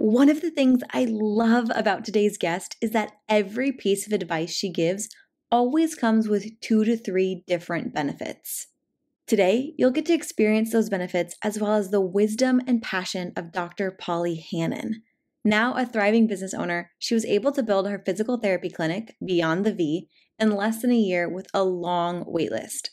[0.00, 4.50] One of the things I love about today's guest is that every piece of advice
[4.50, 5.10] she gives
[5.52, 8.68] always comes with two to three different benefits.
[9.26, 13.52] Today, you'll get to experience those benefits as well as the wisdom and passion of
[13.52, 13.90] Dr.
[13.90, 15.02] Pauli Hannan.
[15.44, 19.66] Now a thriving business owner, she was able to build her physical therapy clinic, Beyond
[19.66, 20.08] the V,
[20.38, 22.88] in less than a year with a long waitlist.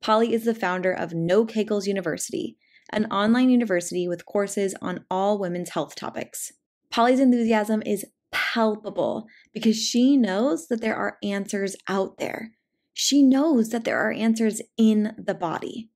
[0.00, 2.56] Pauli is the founder of No Kegels University,
[2.90, 6.52] an online university with courses on all women's health topics.
[6.90, 12.52] Pauli's enthusiasm is palpable because she knows that there are answers out there.
[12.92, 15.90] She knows that there are answers in the body.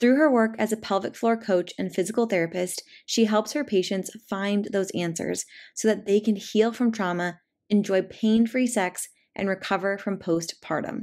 [0.00, 4.10] Through her work as a pelvic floor coach and physical therapist, she helps her patients
[4.28, 5.44] find those answers
[5.74, 11.02] so that they can heal from trauma, enjoy pain free sex, and recover from postpartum.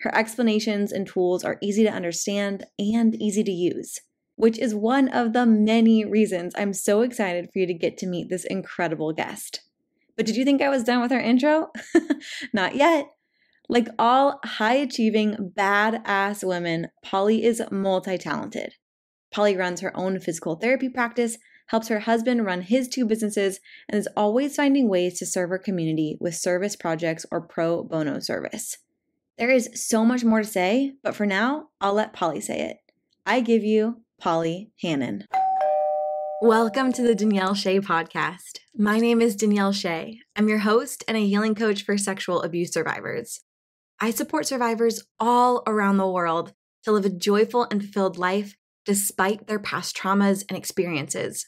[0.00, 3.98] Her explanations and tools are easy to understand and easy to use,
[4.40, 8.06] which is one of the many reasons I'm so excited for you to get to
[8.06, 9.60] meet this incredible guest.
[10.16, 11.68] But did you think I was done with our intro?
[12.54, 13.08] Not yet.
[13.68, 18.76] Like all high achieving, badass women, Pauli is multi talented.
[19.30, 23.98] Pauli runs her own physical therapy practice, helps her husband run his two businesses, and
[23.98, 28.78] is always finding ways to serve her community with service projects or pro bono service.
[29.36, 32.78] There is so much more to say, but for now, I'll let Pauli say it.
[33.26, 35.24] I give you Pauli Hannan.
[36.42, 38.58] Welcome to the Danielle Shay podcast.
[38.76, 40.20] My name is Danielle Shay.
[40.36, 43.40] I'm your host and a healing coach for sexual abuse survivors.
[43.98, 46.52] I support survivors all around the world
[46.84, 51.46] to live a joyful and fulfilled life despite their past traumas and experiences.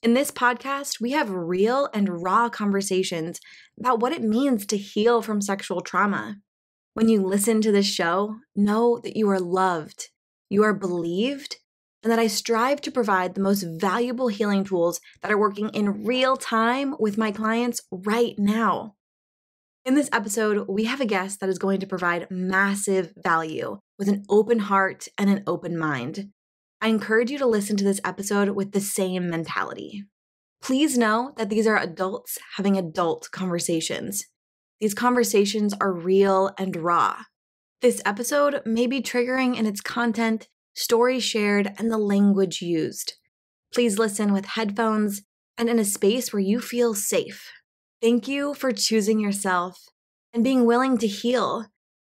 [0.00, 3.40] In this podcast, we have real and raw conversations
[3.78, 6.36] about what it means to heal from sexual trauma.
[6.92, 10.10] When you listen to this show, know that you are loved,
[10.48, 11.56] you are believed,
[12.04, 16.04] and that I strive to provide the most valuable healing tools that are working in
[16.04, 18.94] real time with my clients right now.
[19.86, 24.08] In this episode, we have a guest that is going to provide massive value with
[24.08, 26.30] an open heart and an open mind.
[26.80, 30.04] I encourage you to listen to this episode with the same mentality.
[30.60, 34.26] Please know that these are adults having adult conversations.
[34.80, 37.22] These conversations are real and raw.
[37.80, 43.14] This episode may be triggering in its content stories shared, and the language used.
[43.72, 45.22] Please listen with headphones
[45.56, 47.50] and in a space where you feel safe.
[48.02, 49.78] Thank you for choosing yourself
[50.32, 51.66] and being willing to heal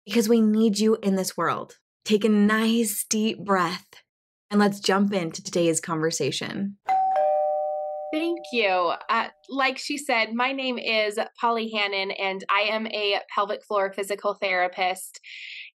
[0.05, 1.77] because we need you in this world.
[2.05, 3.85] Take a nice deep breath
[4.49, 6.77] and let's jump into today's conversation.
[8.13, 8.93] Thank you.
[9.09, 13.91] Uh, like she said, my name is Pauli Hannan, and I am a pelvic floor
[13.91, 15.19] physical therapist.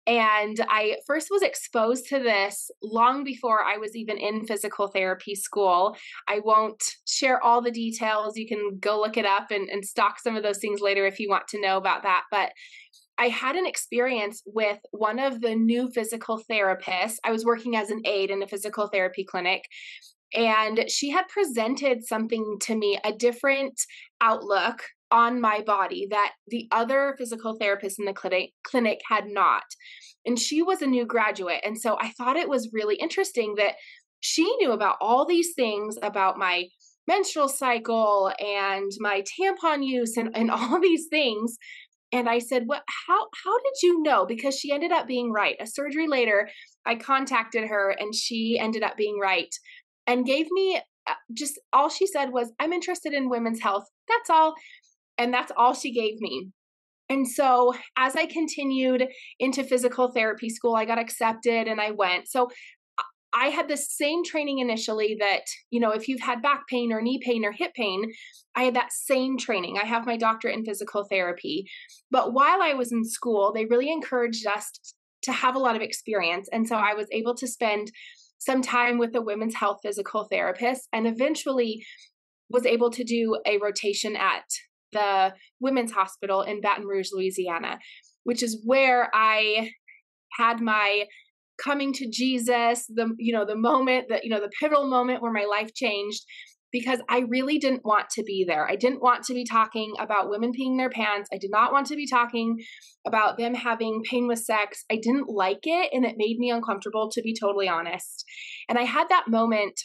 [0.09, 5.35] And I first was exposed to this long before I was even in physical therapy
[5.35, 5.95] school.
[6.27, 8.39] I won't share all the details.
[8.39, 11.21] You can go look it up and, and stock some of those things later if
[11.21, 12.23] you want to know about that.
[12.31, 12.53] But
[13.19, 17.17] I had an experience with one of the new physical therapists.
[17.23, 19.65] I was working as an aide in a physical therapy clinic,
[20.33, 23.79] and she had presented something to me, a different
[24.23, 29.65] outlook on my body that the other physical therapist in the clinic clinic had not.
[30.27, 31.61] And she was a new graduate.
[31.65, 33.75] And so I thought it was really interesting that
[34.21, 36.67] she knew about all these things about my
[37.07, 41.57] menstrual cycle and my tampon use and, and all these things.
[42.11, 42.83] And I said, "What?
[43.07, 43.27] How?
[43.45, 45.57] How did you know?" Because she ended up being right.
[45.61, 46.49] A surgery later,
[46.87, 49.55] I contacted her, and she ended up being right,
[50.07, 53.85] and gave me uh, just all she said was, "I'm interested in women's health.
[54.09, 54.55] That's all."
[55.19, 56.49] And that's all she gave me.
[57.11, 59.09] And so, as I continued
[59.39, 62.29] into physical therapy school, I got accepted and I went.
[62.29, 62.51] So,
[63.33, 67.03] I had the same training initially that, you know, if you've had back pain or
[67.03, 68.11] knee pain or hip pain,
[68.55, 69.79] I had that same training.
[69.81, 71.69] I have my doctorate in physical therapy.
[72.11, 74.71] But while I was in school, they really encouraged us
[75.23, 76.49] to have a lot of experience.
[76.53, 77.93] And so I was able to spend
[78.39, 81.85] some time with a women's health physical therapist and eventually
[82.49, 84.45] was able to do a rotation at
[84.93, 87.79] the women's hospital in Baton Rouge, Louisiana,
[88.25, 89.71] which is where I
[90.39, 91.05] had my
[91.63, 95.33] coming to Jesus, the you know, the moment that you know, the pivotal moment where
[95.33, 96.23] my life changed
[96.73, 98.69] because I really didn't want to be there.
[98.69, 101.29] I didn't want to be talking about women peeing their pants.
[101.33, 102.59] I did not want to be talking
[103.07, 104.85] about them having pain with sex.
[104.91, 108.25] I didn't like it and it made me uncomfortable to be totally honest.
[108.69, 109.81] And I had that moment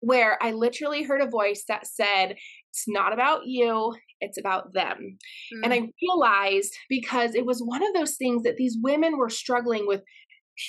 [0.00, 2.34] where I literally heard a voice that said,
[2.70, 5.18] It's not about you, it's about them.
[5.54, 5.60] Mm.
[5.64, 9.86] And I realized because it was one of those things that these women were struggling
[9.86, 10.02] with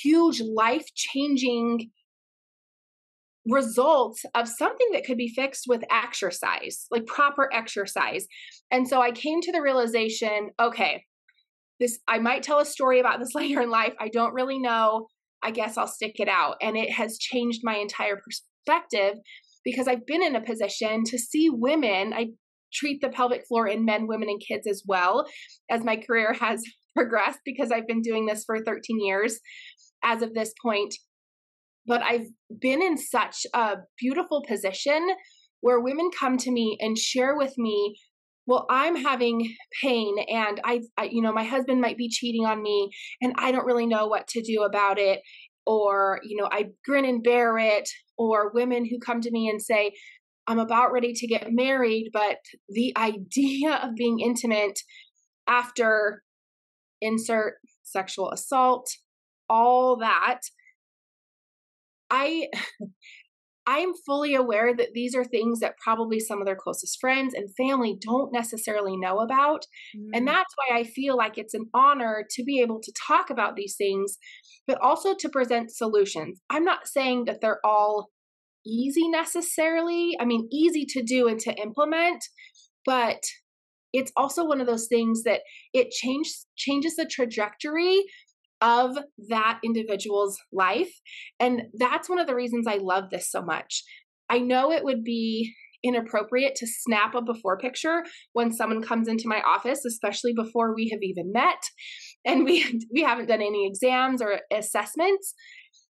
[0.04, 1.90] huge life changing
[3.48, 8.28] results of something that could be fixed with exercise, like proper exercise.
[8.70, 11.04] And so I came to the realization okay,
[11.80, 13.94] this, I might tell a story about this later in life.
[14.00, 15.08] I don't really know.
[15.44, 16.56] I guess I'll stick it out.
[16.62, 19.16] And it has changed my entire perspective
[19.66, 22.14] because I've been in a position to see women.
[22.14, 22.28] I
[22.74, 25.28] treat the pelvic floor in men, women, and kids as well
[25.70, 26.64] as my career has
[26.96, 29.40] progressed because I've been doing this for 13 years
[30.04, 30.94] as of this point.
[31.88, 32.28] But I've
[32.60, 35.08] been in such a beautiful position
[35.62, 37.96] where women come to me and share with me
[38.48, 42.62] well i'm having pain and I, I, you know my husband might be cheating on
[42.62, 42.90] me
[43.22, 45.22] and i don't really know what to do about it
[45.66, 47.88] or you know i grin and bear it
[48.18, 49.94] or women who come to me and say
[50.48, 52.38] i'm about ready to get married but
[52.70, 54.80] the idea of being intimate
[55.48, 56.24] after
[57.02, 58.88] insert sexual assault
[59.50, 60.40] all that
[62.12, 62.48] I
[63.68, 67.48] I'm fully aware that these are things that probably some of their closest friends and
[67.56, 69.66] family don't necessarily know about.
[69.96, 70.10] Mm.
[70.16, 73.56] And that's why I feel like it's an honor to be able to talk about
[73.56, 74.18] these things,
[74.66, 76.42] but also to present solutions.
[76.50, 78.10] I'm not saying that they're all
[78.66, 80.16] easy necessarily.
[80.20, 82.24] I mean, easy to do and to implement,
[82.86, 83.22] but
[83.94, 85.42] it's also one of those things that
[85.74, 88.04] it changes changes the trajectory
[88.62, 88.98] of
[89.30, 90.92] that individual's life.
[91.40, 93.84] And that's one of the reasons I love this so much.
[94.30, 95.54] I know it would be
[95.84, 98.04] inappropriate to snap a before picture
[98.34, 101.64] when someone comes into my office, especially before we have even met
[102.24, 105.34] and we we haven't done any exams or assessments.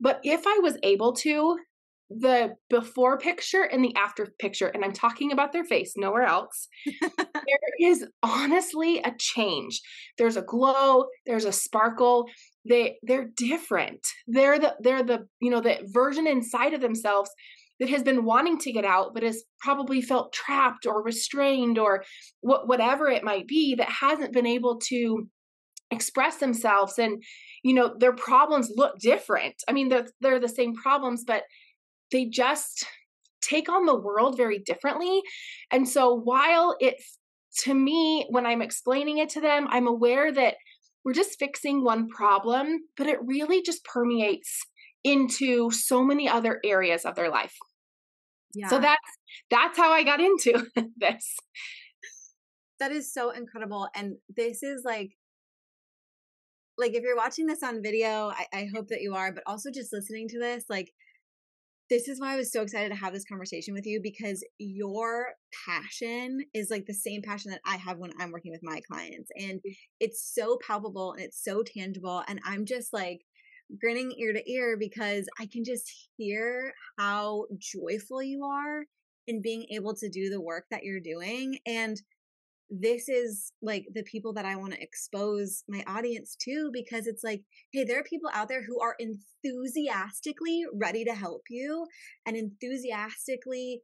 [0.00, 1.56] But if I was able to,
[2.10, 6.68] the before picture and the after picture, and I'm talking about their face, nowhere else,
[7.00, 7.10] there
[7.80, 9.80] is honestly a change.
[10.18, 12.26] There's a glow, there's a sparkle.
[12.68, 14.06] They they're different.
[14.26, 17.30] They're the they're the you know the version inside of themselves
[17.80, 22.04] that has been wanting to get out, but has probably felt trapped or restrained or
[22.40, 25.26] what whatever it might be that hasn't been able to
[25.90, 27.22] express themselves and
[27.62, 31.42] you know their problems look different i mean they're, they're the same problems but
[32.12, 32.86] they just
[33.42, 35.22] take on the world very differently.
[35.70, 37.02] And so while it
[37.64, 40.54] to me when I'm explaining it to them, I'm aware that
[41.04, 44.62] we're just fixing one problem, but it really just permeates
[45.04, 47.54] into so many other areas of their life.
[48.54, 48.68] Yeah.
[48.68, 49.00] So that's
[49.50, 50.66] that's how I got into
[50.96, 51.36] this.
[52.78, 53.88] That is so incredible.
[53.94, 55.10] And this is like
[56.78, 59.70] like if you're watching this on video, I, I hope that you are, but also
[59.70, 60.90] just listening to this, like
[61.92, 65.26] this is why I was so excited to have this conversation with you because your
[65.66, 69.30] passion is like the same passion that I have when I'm working with my clients.
[69.36, 69.76] And mm.
[70.00, 72.22] it's so palpable and it's so tangible.
[72.28, 73.20] And I'm just like
[73.78, 78.84] grinning ear to ear because I can just hear how joyful you are
[79.26, 81.58] in being able to do the work that you're doing.
[81.66, 82.00] And
[82.72, 87.22] this is like the people that I want to expose my audience to because it's
[87.22, 91.86] like, hey, there are people out there who are enthusiastically ready to help you
[92.26, 93.82] and enthusiastically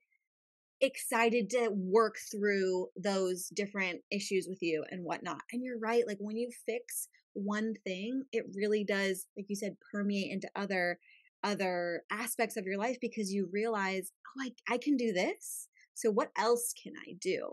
[0.80, 5.42] excited to work through those different issues with you and whatnot.
[5.52, 9.76] And you're right, like when you fix one thing, it really does, like you said,
[9.92, 10.98] permeate into other
[11.44, 15.68] other aspects of your life because you realize, oh, I, I can do this.
[15.94, 17.52] So what else can I do?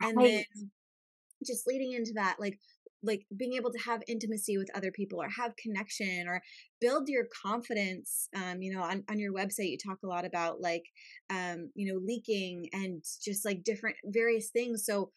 [0.00, 0.46] And right.
[0.54, 0.70] then
[1.46, 2.58] just leading into that like
[3.02, 6.40] like being able to have intimacy with other people or have connection or
[6.80, 10.60] build your confidence um you know on, on your website you talk a lot about
[10.60, 10.84] like
[11.30, 14.84] um you know leaking and just like different various things.
[14.84, 15.10] So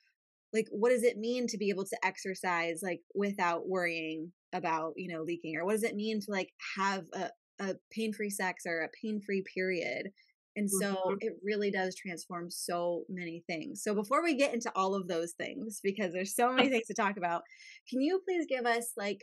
[0.54, 5.14] like what does it mean to be able to exercise like without worrying about you
[5.14, 5.56] know leaking?
[5.58, 7.30] Or what does it mean to like have a,
[7.60, 10.08] a pain-free sex or a pain-free period
[10.56, 11.16] and so mm-hmm.
[11.20, 13.84] it really does transform so many things.
[13.84, 16.94] So before we get into all of those things, because there's so many things to
[16.98, 17.42] talk about,
[17.90, 19.20] can you please give us like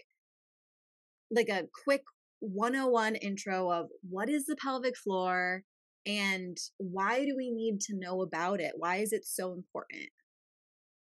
[1.31, 2.03] like a quick
[2.41, 5.63] 101 intro of what is the pelvic floor
[6.05, 8.73] and why do we need to know about it?
[8.77, 10.09] Why is it so important?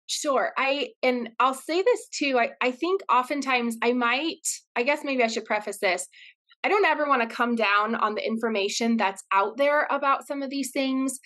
[0.06, 0.52] Sure.
[0.56, 2.38] I and I'll say this too.
[2.38, 4.46] I, I think oftentimes I might,
[4.76, 6.06] I guess maybe I should preface this.
[6.66, 10.42] I don't ever want to come down on the information that's out there about some
[10.42, 11.20] of these things.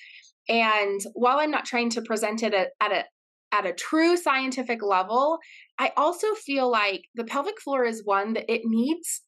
[0.51, 3.05] And while I'm not trying to present it at, at a
[3.51, 5.39] at a true scientific level,
[5.79, 9.23] I also feel like the pelvic floor is one that it needs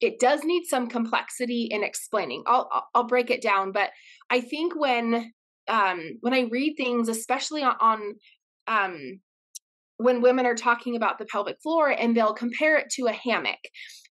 [0.00, 2.44] it does need some complexity in explaining.
[2.46, 3.90] I'll I'll break it down, but
[4.30, 5.32] I think when
[5.66, 8.14] um when I read things especially on, on
[8.68, 9.20] um
[9.96, 13.58] when women are talking about the pelvic floor and they'll compare it to a hammock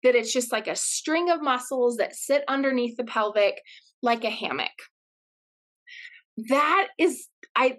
[0.03, 3.61] that it's just like a string of muscles that sit underneath the pelvic
[4.03, 4.71] like a hammock.
[6.49, 7.77] That is, I,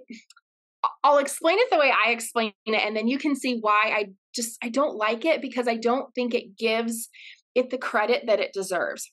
[1.03, 4.09] I'll explain it the way I explain it, and then you can see why I
[4.33, 7.09] just I don't like it because I don't think it gives
[7.55, 9.11] it the credit that it deserves.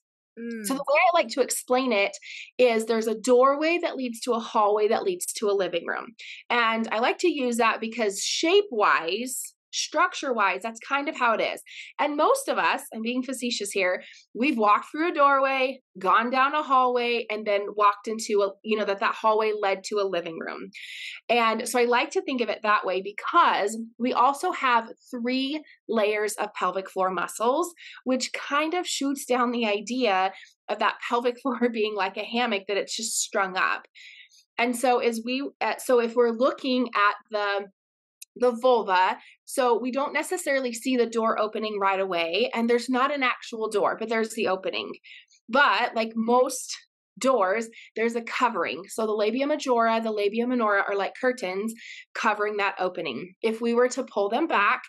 [0.64, 0.86] So, the mm.
[0.88, 2.16] way I like to explain it
[2.56, 6.14] is there's a doorway that leads to a hallway that leads to a living room.
[6.48, 11.34] And I like to use that because shape wise, structure wise, that's kind of how
[11.34, 11.62] it is.
[11.98, 14.02] And most of us, I'm being facetious here,
[14.34, 18.78] we've walked through a doorway, gone down a hallway, and then walked into a, you
[18.78, 20.70] know, that that hallway led to a living room.
[21.28, 25.62] And so I like to think of it that way because we also have three
[25.88, 27.72] layers of pelvic floor muscles,
[28.04, 30.32] which kind of shoots down the idea
[30.68, 33.86] of that pelvic floor being like a hammock that it's just strung up.
[34.58, 37.66] And so as we uh, so if we're looking at the
[38.36, 39.18] the vulva.
[39.52, 43.68] So we don't necessarily see the door opening right away, and there's not an actual
[43.68, 44.92] door, but there's the opening.
[45.48, 46.76] But like most
[47.18, 48.84] doors, there's a covering.
[48.86, 51.74] So the labia majora, the labia minora are like curtains
[52.14, 53.34] covering that opening.
[53.42, 54.82] If we were to pull them back,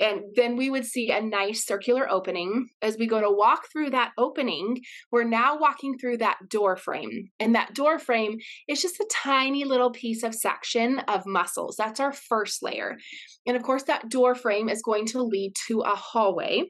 [0.00, 2.68] and then we would see a nice circular opening.
[2.82, 7.30] As we go to walk through that opening, we're now walking through that door frame.
[7.40, 8.38] And that door frame
[8.68, 11.76] is just a tiny little piece of section of muscles.
[11.76, 12.96] That's our first layer.
[13.46, 16.64] And of course, that door frame is going to lead to a hallway.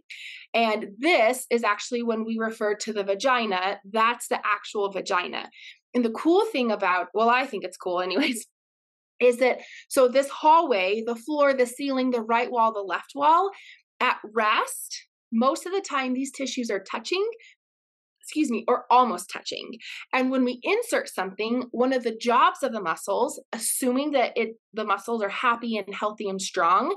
[0.55, 5.51] And this is actually when we refer to the vagina, that's the actual vagina.
[5.95, 8.47] And the cool thing about, well, I think it's cool, anyways,
[9.21, 13.51] is that so this hallway, the floor, the ceiling, the right wall, the left wall,
[14.01, 17.25] at rest, most of the time these tissues are touching,
[18.29, 19.79] excuse me, or almost touching.
[20.13, 24.51] And when we insert something, one of the jobs of the muscles, assuming that it
[24.75, 26.95] the muscles are happy and healthy and strong,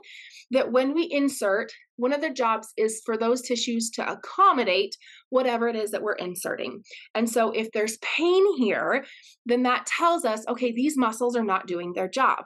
[0.52, 4.94] that when we insert, one of the jobs is for those tissues to accommodate
[5.30, 6.84] whatever it is that we're inserting.
[7.16, 9.06] And so if there's pain here,
[9.46, 12.44] then that tells us, okay, these muscles are not doing their job.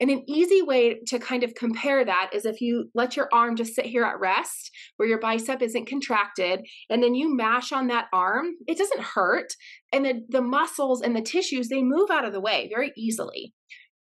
[0.00, 3.56] And an easy way to kind of compare that is if you let your arm
[3.56, 6.60] just sit here at rest where your bicep isn't contracted,
[6.90, 9.54] and then you mash on that arm, it doesn't hurt.
[9.92, 13.54] And the, the muscles and the tissues, they move out of the way very easily.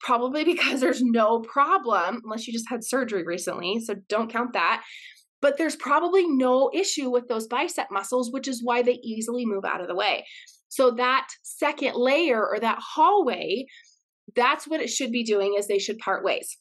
[0.01, 3.79] Probably because there's no problem, unless you just had surgery recently.
[3.79, 4.83] So don't count that.
[5.41, 9.63] But there's probably no issue with those bicep muscles, which is why they easily move
[9.65, 10.25] out of the way.
[10.67, 13.65] So that second layer or that hallway
[14.35, 16.57] that's what it should be doing is they should part ways.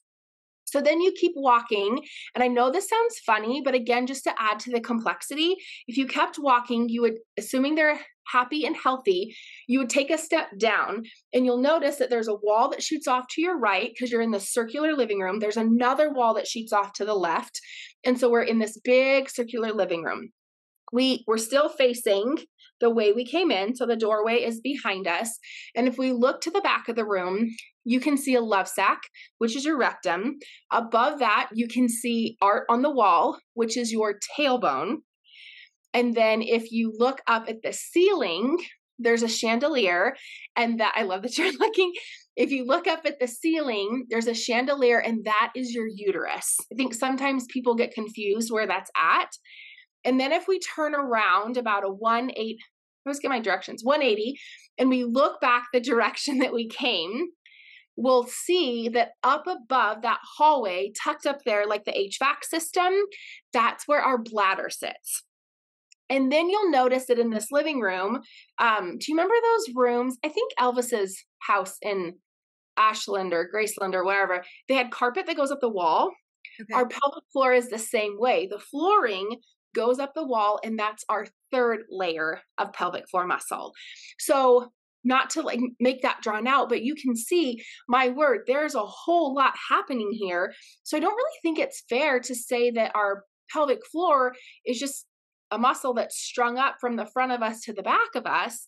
[0.71, 2.05] So then you keep walking.
[2.35, 5.57] And I know this sounds funny, but again, just to add to the complexity,
[5.87, 9.35] if you kept walking, you would, assuming they're happy and healthy,
[9.67, 13.09] you would take a step down and you'll notice that there's a wall that shoots
[13.09, 15.39] off to your right because you're in the circular living room.
[15.39, 17.61] There's another wall that shoots off to the left.
[18.05, 20.31] And so we're in this big circular living room.
[20.93, 22.39] We, we're still facing
[22.81, 23.75] the way we came in.
[23.75, 25.39] So the doorway is behind us.
[25.75, 27.49] And if we look to the back of the room,
[27.85, 29.01] you can see a love sac,
[29.39, 30.39] which is your rectum.
[30.73, 34.97] Above that, you can see art on the wall, which is your tailbone.
[35.95, 38.59] And then if you look up at the ceiling,
[38.99, 40.17] there's a chandelier
[40.57, 41.93] and that I love that you're looking.
[42.37, 46.57] If you look up at the ceiling, there's a chandelier and that is your uterus.
[46.73, 49.31] I think sometimes people get confused where that's at.
[50.05, 52.57] And then if we turn around about a 1 8,
[53.07, 54.39] let's get my directions, 180,
[54.79, 57.29] and we look back the direction that we came,
[57.97, 62.93] we'll see that up above that hallway, tucked up there like the HVAC system,
[63.53, 65.25] that's where our bladder sits.
[66.11, 68.21] And then you'll notice that in this living room,
[68.59, 70.17] um, do you remember those rooms?
[70.25, 72.15] I think Elvis's house in
[72.79, 76.13] Ashland or Graceland or wherever, they had carpet that goes up the wall.
[76.61, 76.75] Okay.
[76.75, 78.49] Our pelvic floor is the same way.
[78.51, 79.39] The flooring
[79.75, 83.73] goes up the wall, and that's our third layer of pelvic floor muscle.
[84.19, 84.71] So,
[85.05, 88.85] not to like make that drawn out, but you can see my word, there's a
[88.85, 90.53] whole lot happening here.
[90.83, 94.35] So, I don't really think it's fair to say that our pelvic floor
[94.67, 95.07] is just
[95.51, 98.67] a muscle that's strung up from the front of us to the back of us,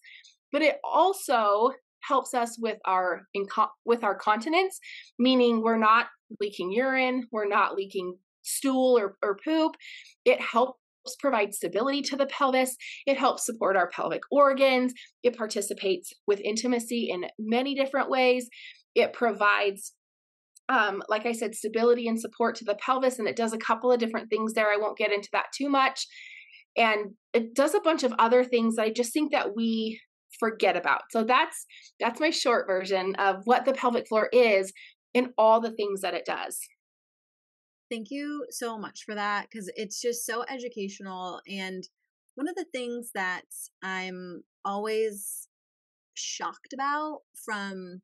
[0.53, 4.79] but it also helps us with our inco- with our continence
[5.19, 6.07] meaning we're not
[6.41, 9.75] leaking urine we're not leaking stool or, or poop
[10.25, 10.79] it helps
[11.19, 12.77] provide stability to the pelvis.
[13.07, 14.93] It helps support our pelvic organs.
[15.23, 18.49] It participates with intimacy in many different ways.
[18.95, 19.95] It provides
[20.69, 23.91] um, like I said, stability and support to the pelvis, and it does a couple
[23.91, 24.71] of different things there.
[24.71, 26.07] I won't get into that too much.
[26.77, 30.01] And it does a bunch of other things that I just think that we
[30.39, 31.03] forget about.
[31.11, 31.67] So that's
[31.99, 34.73] that's my short version of what the pelvic floor is
[35.13, 36.61] and all the things that it does.
[37.91, 41.41] Thank you so much for that because it's just so educational.
[41.49, 41.83] And
[42.37, 43.43] one of the things that
[43.83, 45.49] I'm always
[46.15, 48.03] shocked about from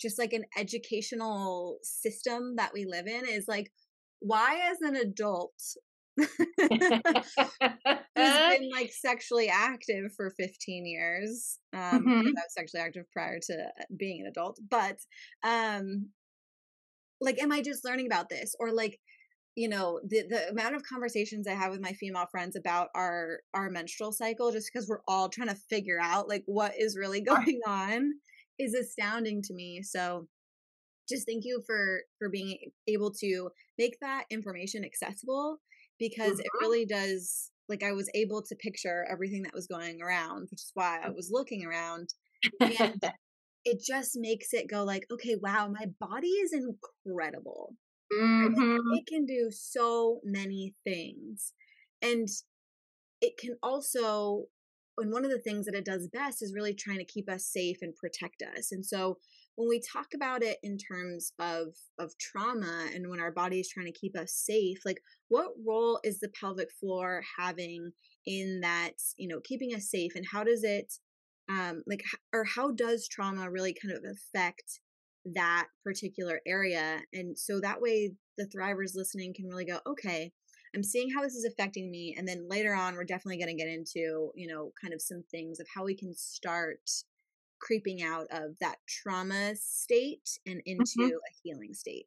[0.00, 3.70] just like an educational system that we live in is like
[4.20, 5.52] why as an adult
[6.16, 6.28] who's
[8.16, 12.10] been like sexually active for 15 years um mm-hmm.
[12.10, 14.96] i was sexually active prior to uh, being an adult but
[15.42, 16.08] um
[17.20, 18.98] like am i just learning about this or like
[19.56, 23.40] you know the the amount of conversations i have with my female friends about our
[23.52, 27.20] our menstrual cycle just because we're all trying to figure out like what is really
[27.32, 28.12] going on
[28.60, 29.82] is astounding to me.
[29.82, 30.28] So
[31.08, 35.58] just thank you for for being able to make that information accessible
[35.98, 36.40] because mm-hmm.
[36.40, 40.60] it really does like i was able to picture everything that was going around which
[40.60, 42.10] is why i was looking around
[42.60, 43.02] and
[43.64, 47.74] it just makes it go like okay wow my body is incredible
[48.12, 48.78] mm-hmm.
[48.94, 51.52] it can do so many things
[52.02, 52.28] and
[53.20, 54.44] it can also
[54.98, 57.46] and one of the things that it does best is really trying to keep us
[57.46, 59.16] safe and protect us and so
[59.56, 63.68] when we talk about it in terms of of trauma and when our body is
[63.68, 67.92] trying to keep us safe like what role is the pelvic floor having
[68.26, 70.92] in that you know keeping us safe and how does it
[71.48, 72.02] um like
[72.32, 74.80] or how does trauma really kind of affect
[75.24, 80.32] that particular area and so that way the thrivers listening can really go okay
[80.74, 83.62] i'm seeing how this is affecting me and then later on we're definitely going to
[83.62, 86.80] get into you know kind of some things of how we can start
[87.60, 91.08] creeping out of that trauma state and into mm-hmm.
[91.08, 92.06] a healing state?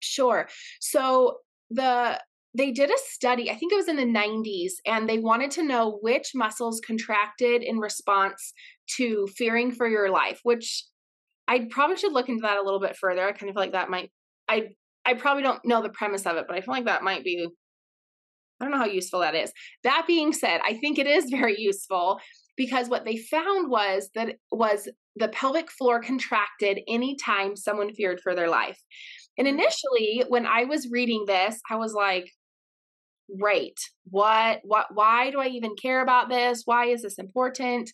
[0.00, 0.48] Sure.
[0.80, 1.38] So
[1.70, 2.20] the
[2.54, 5.62] they did a study, I think it was in the 90s, and they wanted to
[5.62, 8.52] know which muscles contracted in response
[8.98, 10.84] to fearing for your life, which
[11.52, 13.28] I probably should look into that a little bit further.
[13.28, 14.10] I kind of feel like that might
[14.48, 14.68] I
[15.04, 17.46] I probably don't know the premise of it, but I feel like that might be
[18.58, 19.52] I don't know how useful that is.
[19.84, 22.20] That being said, I think it is very useful
[22.56, 28.34] because what they found was that was the pelvic floor contracted anytime someone feared for
[28.34, 28.80] their life.
[29.36, 29.50] And mm.
[29.50, 32.30] initially, when I was reading this, I was like,
[33.38, 33.78] "Great!
[34.10, 34.60] What?
[34.64, 34.86] What?
[34.94, 36.62] Why do I even care about this?
[36.64, 37.90] Why is this important?"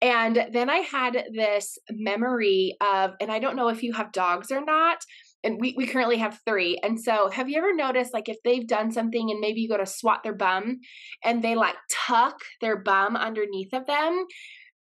[0.00, 4.50] And then I had this memory of, and I don't know if you have dogs
[4.50, 4.98] or not,
[5.42, 6.78] and we, we currently have three.
[6.82, 9.76] And so have you ever noticed like if they've done something and maybe you go
[9.76, 10.80] to swat their bum
[11.22, 14.24] and they like tuck their bum underneath of them?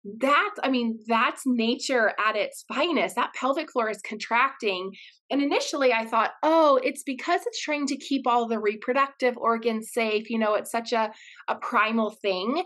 [0.05, 3.15] That, I mean, that's nature at its finest.
[3.15, 4.91] That pelvic floor is contracting.
[5.31, 9.91] And initially I thought, oh, it's because it's trying to keep all the reproductive organs
[9.93, 10.29] safe.
[10.29, 11.13] You know, it's such a,
[11.47, 12.65] a primal thing.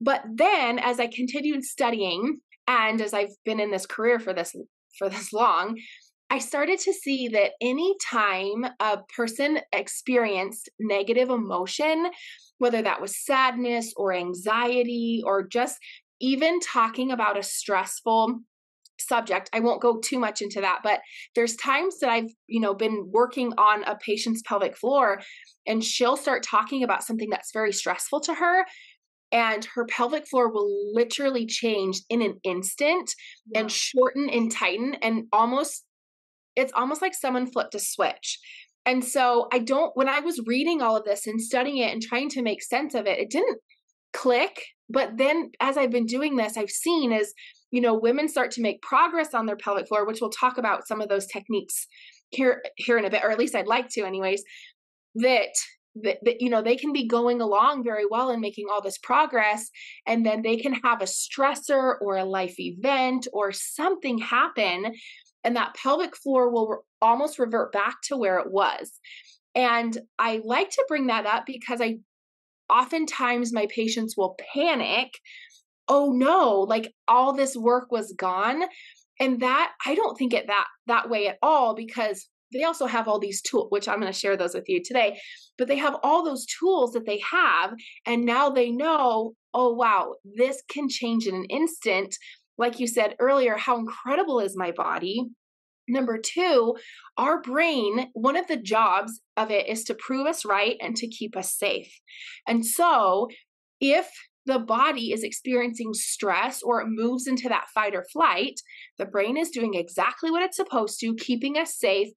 [0.00, 2.38] But then as I continued studying,
[2.68, 4.54] and as I've been in this career for this
[4.98, 5.76] for this long,
[6.30, 12.10] I started to see that anytime a person experienced negative emotion,
[12.58, 15.76] whether that was sadness or anxiety or just
[16.20, 18.40] even talking about a stressful
[18.98, 21.00] subject i won't go too much into that but
[21.34, 25.20] there's times that i've you know been working on a patient's pelvic floor
[25.66, 28.64] and she'll start talking about something that's very stressful to her
[29.32, 33.10] and her pelvic floor will literally change in an instant
[33.46, 33.60] yeah.
[33.60, 35.84] and shorten and tighten and almost
[36.56, 38.38] it's almost like someone flipped a switch.
[38.86, 42.02] And so I don't, when I was reading all of this and studying it and
[42.02, 43.58] trying to make sense of it, it didn't
[44.12, 44.60] click.
[44.88, 47.32] But then as I've been doing this, I've seen as,
[47.70, 50.86] you know, women start to make progress on their pelvic floor, which we'll talk about
[50.86, 51.86] some of those techniques
[52.30, 54.42] here, here in a bit, or at least I'd like to anyways,
[55.16, 55.48] that
[56.02, 58.98] that, that, you know they can be going along very well and making all this
[58.98, 59.70] progress
[60.08, 64.92] and then they can have a stressor or a life event or something happen
[65.44, 68.98] and that pelvic floor will re- almost revert back to where it was.
[69.54, 71.98] And I like to bring that up because I
[72.70, 75.08] oftentimes my patients will panic.
[75.88, 78.62] Oh no, like all this work was gone.
[79.20, 83.08] And that I don't think it that that way at all because they also have
[83.08, 85.18] all these tools which i'm going to share those with you today
[85.58, 87.74] but they have all those tools that they have
[88.06, 92.14] and now they know oh wow this can change in an instant
[92.56, 95.28] like you said earlier, how incredible is my body?
[95.86, 96.76] Number two,
[97.18, 101.08] our brain, one of the jobs of it is to prove us right and to
[101.08, 101.92] keep us safe.
[102.46, 103.28] And so,
[103.80, 104.08] if
[104.46, 108.60] the body is experiencing stress or it moves into that fight or flight,
[108.98, 112.08] the brain is doing exactly what it's supposed to, keeping us safe.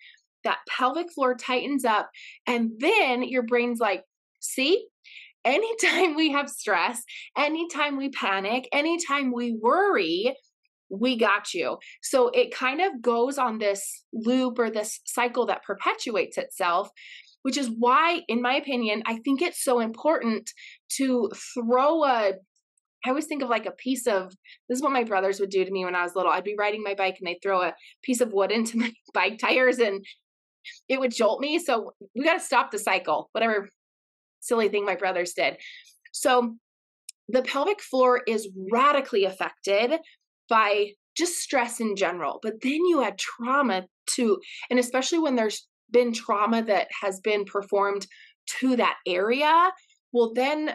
[0.44, 2.10] That pelvic floor tightens up.
[2.46, 4.04] And then your brain's like,
[4.40, 4.88] see,
[5.44, 7.02] anytime we have stress,
[7.38, 10.36] anytime we panic, anytime we worry,
[10.89, 11.78] we got you.
[12.02, 16.89] So it kind of goes on this loop or this cycle that perpetuates itself,
[17.41, 20.52] which is why, in my opinion, I think it's so important
[20.97, 22.34] to throw a
[23.06, 24.32] I always think of like a piece of
[24.67, 26.32] this is what my brothers would do to me when I was little.
[26.32, 27.73] I'd be riding my bike and they'd throw a
[28.04, 30.04] piece of wood into my bike tires and
[30.89, 31.60] it would jolt me.
[31.60, 33.69] So we got to stop the cycle, whatever
[34.41, 35.58] silly thing my brothers did.
[36.12, 36.56] So
[37.30, 40.00] the pelvic floor is radically affected
[40.50, 42.40] by just stress in general.
[42.42, 44.38] But then you add trauma to,
[44.70, 48.08] and especially when there's been trauma that has been performed
[48.60, 49.72] to that area,
[50.14, 50.74] well, then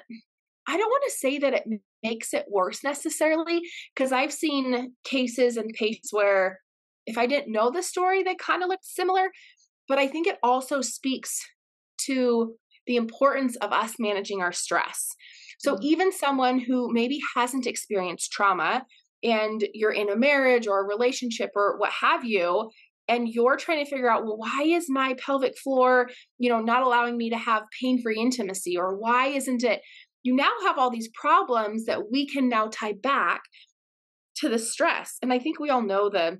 [0.69, 1.65] I don't want to say that it
[2.03, 3.61] makes it worse necessarily,
[3.95, 6.59] because I've seen cases and patients where
[7.07, 9.31] if I didn't know the story, they kind of looked similar.
[9.89, 11.41] But I think it also speaks
[12.07, 12.55] to
[12.87, 15.09] the importance of us managing our stress.
[15.59, 18.85] So, even someone who maybe hasn't experienced trauma
[19.23, 22.71] and you're in a marriage or a relationship or what have you,
[23.09, 26.09] and you're trying to figure out, well, why is my pelvic floor,
[26.39, 28.77] you know, not allowing me to have pain free intimacy?
[28.77, 29.81] Or why isn't it?
[30.23, 33.43] You now have all these problems that we can now tie back
[34.37, 35.17] to the stress.
[35.21, 36.39] And I think we all know the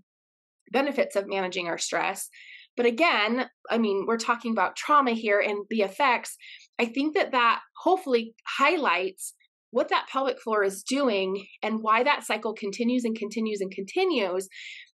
[0.71, 2.29] benefits of managing our stress.
[2.77, 6.37] But again, I mean, we're talking about trauma here and the effects.
[6.79, 9.35] I think that that hopefully highlights
[9.73, 14.49] what that pelvic floor is doing and why that cycle continues and continues and continues,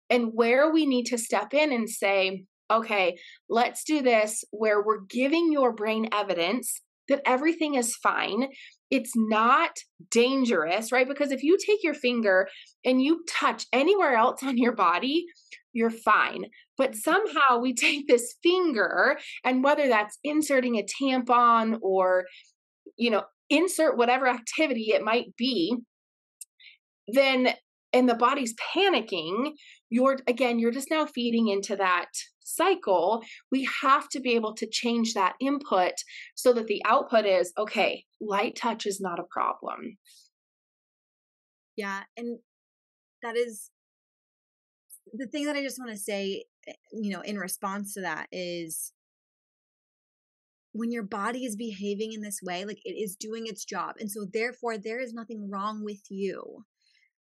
[0.09, 3.17] and where we need to step in and say, okay,
[3.49, 8.49] let's do this where we're giving your brain evidence that everything is fine.
[8.91, 9.71] It's not
[10.11, 11.07] dangerous, right?
[11.07, 12.47] Because if you take your finger
[12.85, 15.25] and you touch anywhere else on your body,
[15.73, 16.45] you're fine.
[16.77, 22.25] But somehow we take this finger, and whether that's inserting a tampon or,
[22.97, 25.75] you know, insert whatever activity it might be,
[27.07, 27.53] then
[27.93, 29.51] and the body's panicking,
[29.89, 32.07] you're again, you're just now feeding into that
[32.43, 33.23] cycle.
[33.51, 35.93] We have to be able to change that input
[36.35, 39.97] so that the output is okay, light touch is not a problem.
[41.75, 42.01] Yeah.
[42.17, 42.39] And
[43.23, 43.69] that is
[45.13, 48.27] the thing that I just want to say, eh, you know, in response to that
[48.31, 48.91] is
[50.77, 53.95] when your body is behaving in this way, like it is doing its job.
[53.99, 56.65] And so, therefore, there is nothing wrong with you.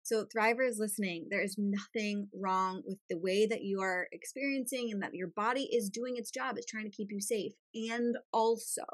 [0.03, 1.27] So, Thriver is listening.
[1.31, 5.69] There is nothing wrong with the way that you are experiencing and that your body
[5.73, 6.57] is doing its job.
[6.57, 7.53] It's trying to keep you safe.
[7.75, 8.85] And also,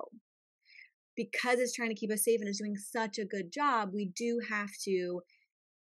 [1.16, 4.06] because it's trying to keep us safe and is doing such a good job, we
[4.16, 5.20] do have to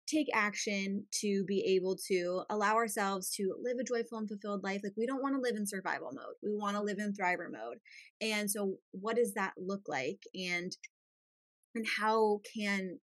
[0.06, 4.80] take action to be able to allow ourselves to live a joyful and fulfilled life.
[4.84, 6.34] Like we don't want to live in survival mode.
[6.42, 7.78] We want to live in thriver mode.
[8.20, 10.20] And so what does that look like?
[10.34, 10.76] And
[11.74, 12.98] and how can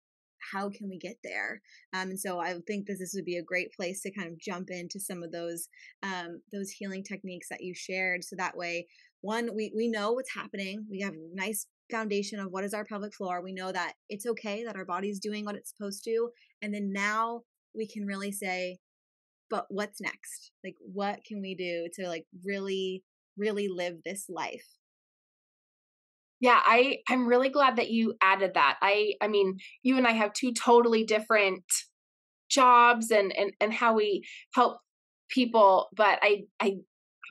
[0.53, 1.61] how can we get there?
[1.93, 4.39] Um, and so I think this, this would be a great place to kind of
[4.39, 5.67] jump into some of those
[6.03, 8.23] um, those healing techniques that you shared.
[8.23, 8.87] So that way,
[9.21, 10.85] one, we we know what's happening.
[10.89, 13.41] We have nice foundation of what is our pelvic floor.
[13.41, 16.29] We know that it's okay that our body's doing what it's supposed to.
[16.61, 17.41] And then now
[17.75, 18.79] we can really say,
[19.49, 20.51] but what's next?
[20.63, 23.03] Like, what can we do to like really,
[23.37, 24.65] really live this life?
[26.39, 28.77] Yeah, I I'm really glad that you added that.
[28.81, 31.63] I I mean, you and I have two totally different
[32.49, 34.23] jobs and and and how we
[34.55, 34.79] help
[35.29, 36.77] people, but I I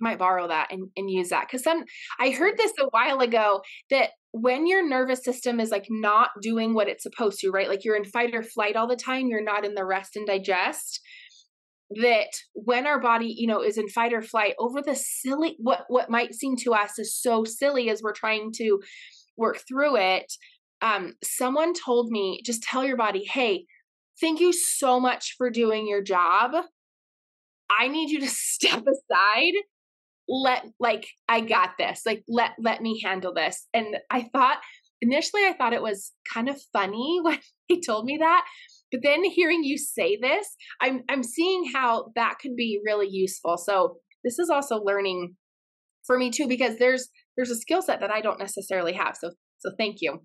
[0.00, 1.84] might borrow that and, and use that because some
[2.18, 6.74] I heard this a while ago that when your nervous system is like not doing
[6.74, 7.68] what it's supposed to, right?
[7.68, 10.26] Like you're in fight or flight all the time, you're not in the rest and
[10.26, 11.00] digest.
[12.02, 15.84] That when our body, you know, is in fight or flight over the silly, what
[15.88, 18.80] what might seem to us is so silly as we're trying to
[19.38, 20.30] work through it.
[20.82, 23.64] Um, someone told me, just tell your body, hey,
[24.20, 26.52] thank you so much for doing your job.
[27.70, 29.54] I need you to step aside
[30.28, 32.02] let like I got this.
[32.04, 33.66] Like let let me handle this.
[33.72, 34.58] And I thought
[35.00, 38.44] initially I thought it was kind of funny when he told me that.
[38.90, 40.46] But then hearing you say this,
[40.80, 43.58] I'm I'm seeing how that could be really useful.
[43.58, 45.36] So this is also learning
[46.06, 49.16] for me too because there's there's a skill set that I don't necessarily have.
[49.20, 50.20] So so thank you.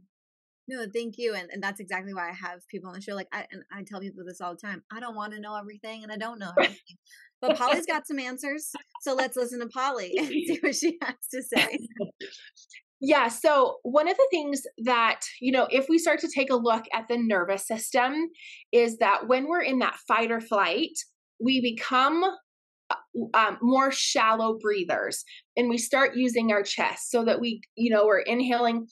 [0.66, 1.34] No, thank you.
[1.34, 3.16] And, and that's exactly why I have people on the show.
[3.16, 4.84] Like I and I tell people this all the time.
[4.92, 6.98] I don't want to know everything and I don't know everything.
[7.44, 8.72] But Pauli's got some answers.
[9.02, 11.78] So let's listen to Pauli and see what she has to say.
[13.02, 13.28] Yeah.
[13.28, 16.86] So, one of the things that, you know, if we start to take a look
[16.94, 18.30] at the nervous system,
[18.72, 20.98] is that when we're in that fight or flight,
[21.38, 22.24] we become
[22.90, 22.96] uh,
[23.34, 25.26] um, more shallow breathers
[25.58, 28.88] and we start using our chest so that we, you know, we're inhaling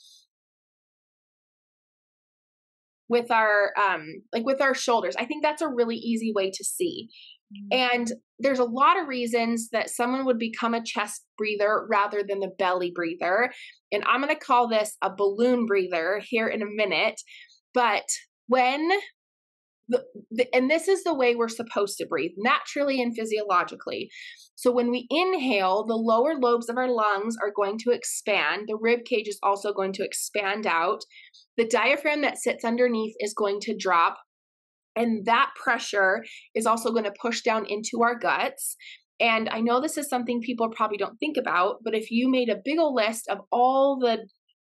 [3.08, 6.64] with our um like with our shoulders i think that's a really easy way to
[6.64, 7.10] see.
[7.52, 7.96] Mm-hmm.
[7.96, 12.40] And there's a lot of reasons that someone would become a chest breather rather than
[12.40, 13.52] the belly breather.
[13.92, 17.22] And I'm going to call this a balloon breather here in a minute.
[17.74, 18.06] But
[18.48, 18.90] when
[19.88, 24.10] the, the, and this is the way we're supposed to breathe naturally and physiologically.
[24.56, 28.64] So when we inhale, the lower lobes of our lungs are going to expand.
[28.68, 31.02] The rib cage is also going to expand out.
[31.58, 34.18] The diaphragm that sits underneath is going to drop.
[34.96, 36.24] And that pressure
[36.54, 38.76] is also going to push down into our guts.
[39.20, 42.50] And I know this is something people probably don't think about, but if you made
[42.50, 44.28] a big old list of all the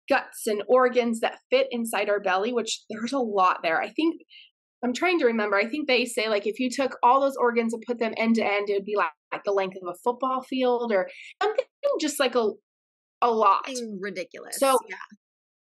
[0.09, 3.81] guts and organs that fit inside our belly, which there's a lot there.
[3.81, 4.21] I think
[4.83, 5.55] I'm trying to remember.
[5.55, 8.35] I think they say like if you took all those organs and put them end
[8.35, 11.09] to end, it would be like, like the length of a football field or
[11.41, 11.65] something
[12.01, 12.49] just like a
[13.21, 13.69] a lot.
[14.01, 14.59] Ridiculous.
[14.59, 14.95] So yeah.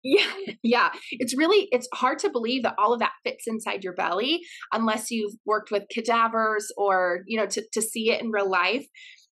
[0.02, 0.32] Yeah,
[0.62, 0.90] yeah.
[1.12, 4.40] It's really it's hard to believe that all of that fits inside your belly
[4.72, 8.86] unless you've worked with cadavers or, you know, to to see it in real life.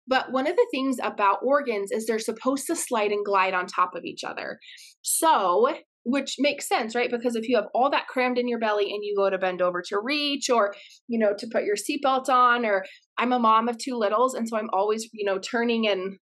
[0.08, 3.66] But one of the things about organs is they're supposed to slide and glide on
[3.66, 4.58] top of each other.
[5.02, 5.68] So,
[6.04, 7.10] which makes sense, right?
[7.10, 9.60] Because if you have all that crammed in your belly and you go to bend
[9.62, 10.74] over to reach or,
[11.08, 12.84] you know, to put your seatbelt on, or
[13.18, 14.34] I'm a mom of two littles.
[14.34, 16.18] And so I'm always, you know, turning and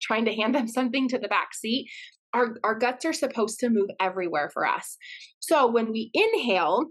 [0.00, 1.88] trying to hand them something to the back seat.
[2.34, 4.96] Our, our guts are supposed to move everywhere for us.
[5.40, 6.86] So when we inhale,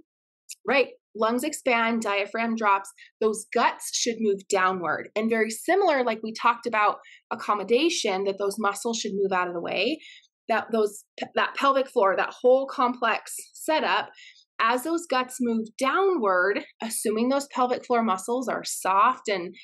[0.68, 5.10] right, lungs expand, diaphragm drops, those guts should move downward.
[5.16, 6.98] And very similar, like we talked about
[7.32, 10.00] accommodation, that those muscles should move out of the way,
[10.48, 11.04] that those
[11.36, 14.10] that pelvic floor, that whole complex setup,
[14.60, 19.56] as those guts move downward, assuming those pelvic floor muscles are soft and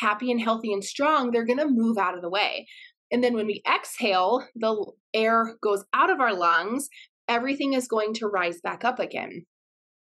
[0.00, 2.66] happy and healthy and strong, they're going to move out of the way.
[3.10, 6.88] And then when we exhale, the air goes out of our lungs,
[7.28, 9.46] everything is going to rise back up again.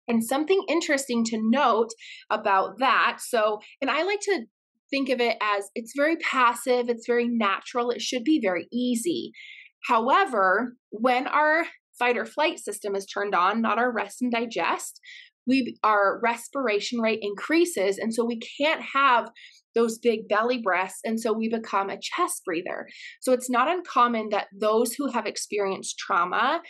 [0.07, 1.91] And something interesting to note
[2.31, 3.19] about that.
[3.21, 4.45] So, and I like to
[4.91, 9.33] think of it as it's very passive, it's very natural, it should be very easy.
[9.89, 11.65] However, when our
[11.99, 15.01] fight or flight system is turned on, not our rest and digest,
[15.47, 19.31] we our respiration rate increases and so we can't have
[19.75, 22.87] those big belly breaths and so we become a chest breather.
[23.21, 26.63] So it's not uncommon that those who have experienced trauma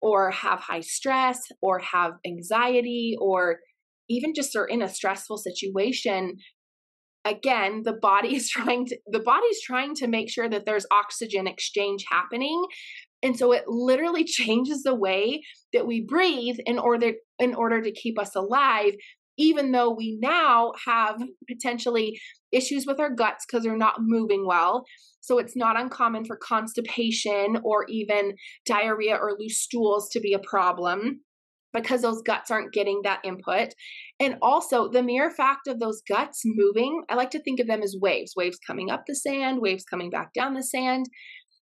[0.00, 3.58] or have high stress or have anxiety or
[4.08, 6.36] even just are in a stressful situation
[7.24, 11.46] again the body is trying to the body's trying to make sure that there's oxygen
[11.46, 12.64] exchange happening
[13.22, 17.92] and so it literally changes the way that we breathe in order in order to
[17.92, 18.94] keep us alive
[19.40, 22.18] even though we now have potentially
[22.50, 24.84] issues with our guts because they're not moving well
[25.20, 28.32] so it's not uncommon for constipation or even
[28.66, 31.20] diarrhea or loose stools to be a problem
[31.74, 33.74] because those guts aren't getting that input.
[34.18, 37.82] And also, the mere fact of those guts moving, I like to think of them
[37.82, 41.06] as waves waves coming up the sand, waves coming back down the sand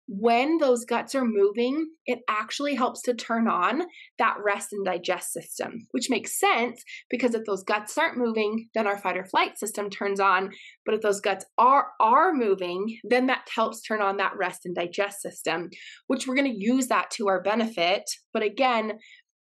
[0.08, 3.84] when those guts are moving, it actually helps to turn on
[4.20, 8.86] that rest and digest system, which makes sense because if those guts aren't moving, then
[8.86, 10.52] our fight or flight system turns on.
[10.86, 14.76] But if those guts are are moving, then that helps turn on that rest and
[14.76, 15.70] digest system,
[16.08, 18.04] which we're going to use that to our benefit.
[18.32, 19.00] But again,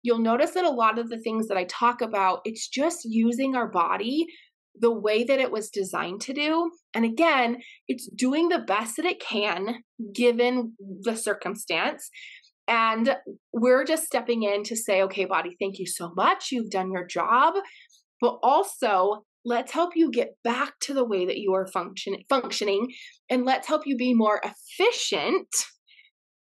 [0.04, 3.56] you'll notice that a lot of the things that I talk about, it's just using
[3.56, 4.26] our body
[4.79, 6.71] the way that it was designed to do.
[6.93, 12.09] And again, it's doing the best that it can given the circumstance.
[12.67, 13.15] And
[13.51, 16.51] we're just stepping in to say, okay, body, thank you so much.
[16.51, 17.55] You've done your job.
[18.21, 22.89] But also, let's help you get back to the way that you are function- functioning
[23.29, 25.47] and let's help you be more efficient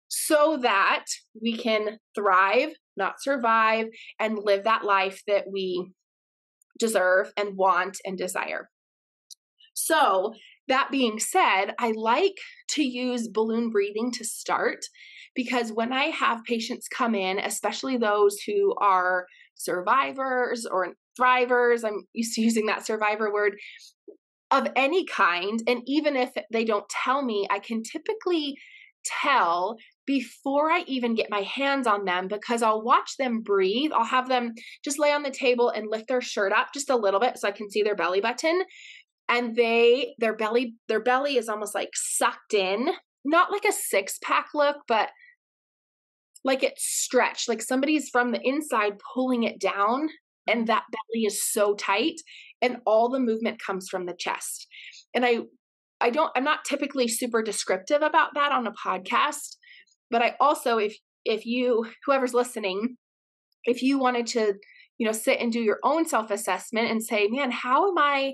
[0.08, 1.06] so that
[1.42, 3.88] we can thrive, not survive,
[4.20, 5.92] and live that life that we
[6.78, 8.70] deserve and want and desire.
[9.74, 10.34] So,
[10.68, 12.38] that being said, I like
[12.72, 14.80] to use balloon breathing to start
[15.34, 22.06] because when I have patients come in, especially those who are survivors or thrivers, I'm
[22.14, 23.58] used to using that survivor word
[24.52, 25.62] of any kind.
[25.68, 28.58] And even if they don't tell me, I can typically
[29.06, 33.92] tell before I even get my hands on them because I'll watch them breathe.
[33.94, 36.96] I'll have them just lay on the table and lift their shirt up just a
[36.96, 38.64] little bit so I can see their belly button.
[39.30, 42.90] And they their belly their belly is almost like sucked in,
[43.26, 45.10] not like a six pack look, but
[46.44, 50.08] like it's stretched, like somebody's from the inside pulling it down
[50.48, 52.16] and that belly is so tight
[52.62, 54.68] and all the movement comes from the chest.
[55.14, 55.40] And I
[56.00, 59.58] I don't I'm not typically super descriptive about that on a podcast
[60.10, 62.98] but i also if if you whoever's listening
[63.66, 64.54] if you wanted to
[64.98, 68.34] you know sit and do your own self assessment and say man how am i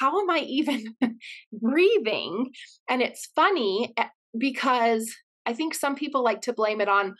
[0.00, 0.94] how am i even
[1.52, 2.50] breathing
[2.88, 5.14] and it's funny eh, because
[5.46, 7.14] i think some people like to blame it on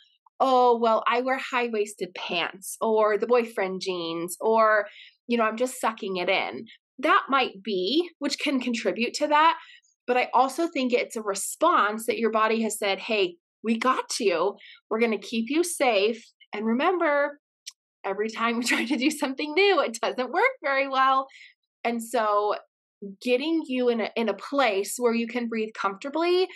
[0.45, 4.87] oh, well, I wear high waisted pants or the boyfriend jeans or,
[5.29, 6.67] you know, I'm just sucking it in.
[7.03, 9.59] That might be, which can contribute to that.
[10.07, 14.19] But I also think it's a response that your body has said, hey, we got
[14.19, 14.57] you.
[14.91, 16.25] We're going to keep you safe.
[16.53, 17.39] And remember,
[18.05, 21.27] every time we try to do something new, it doesn't work very well.
[21.85, 22.57] And so
[23.21, 26.49] getting you in a, in a place where you can breathe comfortably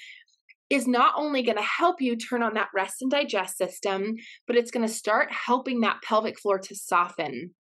[0.68, 4.56] is not only going to help you turn on that rest and digest system, but
[4.56, 7.54] it's going to start helping that pelvic floor to soften.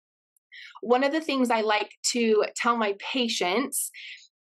[0.80, 3.90] One of the things I like to tell my patients,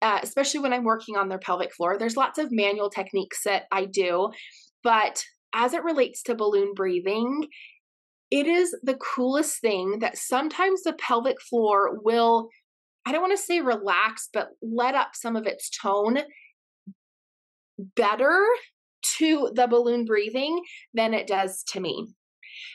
[0.01, 3.63] uh, especially when I'm working on their pelvic floor, there's lots of manual techniques that
[3.71, 4.31] I do,
[4.83, 7.47] but as it relates to balloon breathing,
[8.31, 12.49] it is the coolest thing that sometimes the pelvic floor will,
[13.05, 16.19] I don't want to say relax, but let up some of its tone
[17.95, 18.45] better
[19.17, 22.07] to the balloon breathing than it does to me,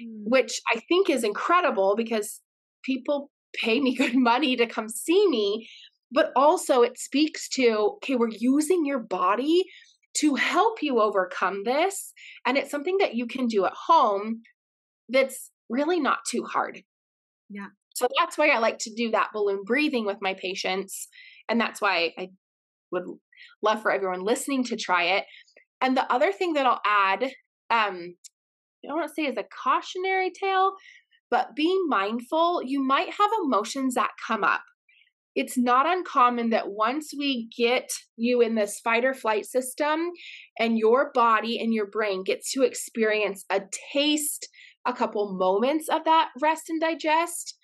[0.03, 0.25] mm.
[0.25, 2.41] which I think is incredible because
[2.87, 5.69] people pay me good money to come see me.
[6.13, 9.65] But also, it speaks to okay, we're using your body
[10.19, 12.13] to help you overcome this.
[12.47, 14.43] And it's something that you can do at home
[15.09, 16.83] that's really not too hard.
[17.51, 17.67] Yeah.
[17.95, 21.09] So that's why I like to do that balloon breathing with my patients.
[21.49, 22.29] And that's why I
[22.93, 23.05] would
[23.63, 25.25] love for everyone listening to try it.
[25.81, 27.25] And the other thing that I'll add,
[27.71, 28.15] um,
[28.85, 30.73] I don't want to say is a cautionary tale,
[31.31, 34.63] but being mindful, you might have emotions that come up.
[35.35, 40.11] It's not uncommon that once we get you in this fight or flight system
[40.59, 43.61] and your body and your brain gets to experience a
[43.93, 44.49] taste,
[44.87, 47.59] a couple moments of that rest and digest,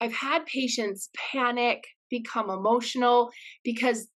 [0.00, 3.30] I've had patients panic, become emotional
[3.64, 4.06] because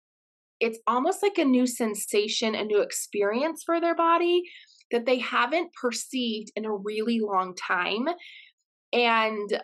[0.61, 4.43] it's almost like a new sensation, a new experience for their body
[4.91, 8.07] that they haven't perceived in a really long time.
[8.93, 9.63] And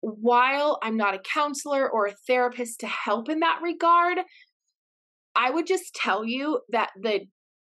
[0.00, 4.18] while I'm not a counselor or a therapist to help in that regard,
[5.34, 7.26] I would just tell you that the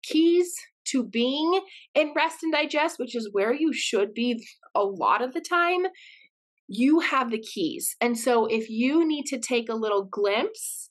[0.04, 0.54] keys
[0.90, 1.62] to being
[1.94, 5.86] in rest and digest, which is where you should be a lot of the time,
[6.68, 7.96] you have the keys.
[8.02, 10.90] And so if you need to take a little glimpse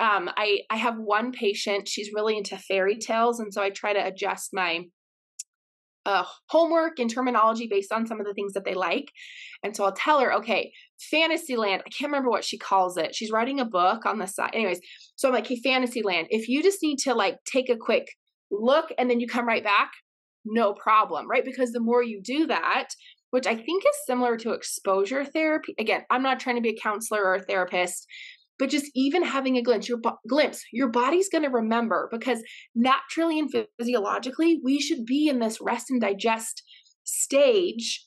[0.00, 1.88] um, I I have one patient.
[1.88, 4.84] She's really into fairy tales, and so I try to adjust my
[6.08, 9.12] uh, homework and terminology based on some of the things that they like.
[9.62, 10.72] And so I'll tell her, okay,
[11.10, 11.82] Fantasyland.
[11.84, 13.14] I can't remember what she calls it.
[13.14, 14.52] She's writing a book on the side.
[14.54, 14.80] Anyways,
[15.16, 16.28] so I'm like, hey, Fantasyland.
[16.30, 18.08] If you just need to like take a quick
[18.50, 19.90] look and then you come right back,
[20.46, 21.44] no problem, right?
[21.44, 22.88] Because the more you do that,
[23.30, 25.74] which I think is similar to exposure therapy.
[25.78, 28.06] Again, I'm not trying to be a counselor or a therapist,
[28.58, 32.42] but just even having a glimpse your bo- glimpse your body's going to remember because
[32.74, 36.62] naturally and physiologically we should be in this rest and digest
[37.04, 38.06] stage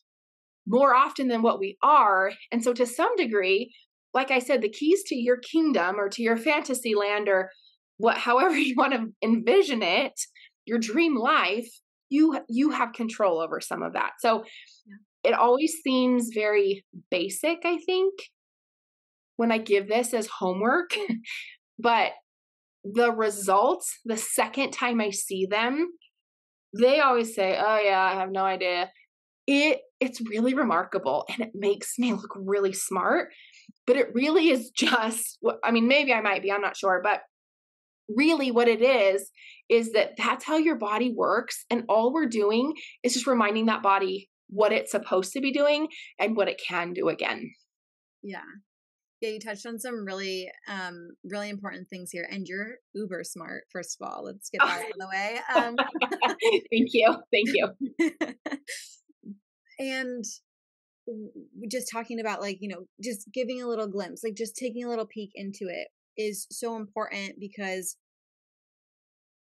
[0.68, 2.32] more often than what we are.
[2.52, 3.74] And so to some degree
[4.14, 7.50] like i said the keys to your kingdom or to your fantasy land or
[7.98, 10.20] what however you want to envision it
[10.66, 11.68] your dream life
[12.10, 14.12] you you have control over some of that.
[14.20, 14.44] So
[15.24, 18.14] it always seems very basic i think
[19.42, 20.92] when I give this as homework,
[21.80, 22.12] but
[22.84, 25.88] the results, the second time I see them,
[26.80, 28.92] they always say, "Oh yeah, I have no idea."
[29.48, 33.30] It it's really remarkable and it makes me look really smart,
[33.88, 37.22] but it really is just I mean, maybe I might be, I'm not sure, but
[38.16, 39.32] really what it is
[39.70, 43.82] is that that's how your body works and all we're doing is just reminding that
[43.82, 45.88] body what it's supposed to be doing
[46.20, 47.50] and what it can do again.
[48.22, 48.44] Yeah
[49.22, 53.64] yeah you touched on some really um really important things here and you're uber smart
[53.72, 55.76] first of all let's get that out of the way um
[56.72, 57.70] thank you thank you.
[59.80, 60.24] And
[61.70, 64.90] just talking about like you know just giving a little glimpse like just taking a
[64.90, 67.98] little peek into it is so important because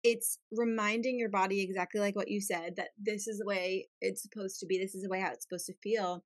[0.04, 4.22] it's reminding your body exactly like what you said that this is the way it's
[4.22, 6.22] supposed to be this is the way how it's supposed to feel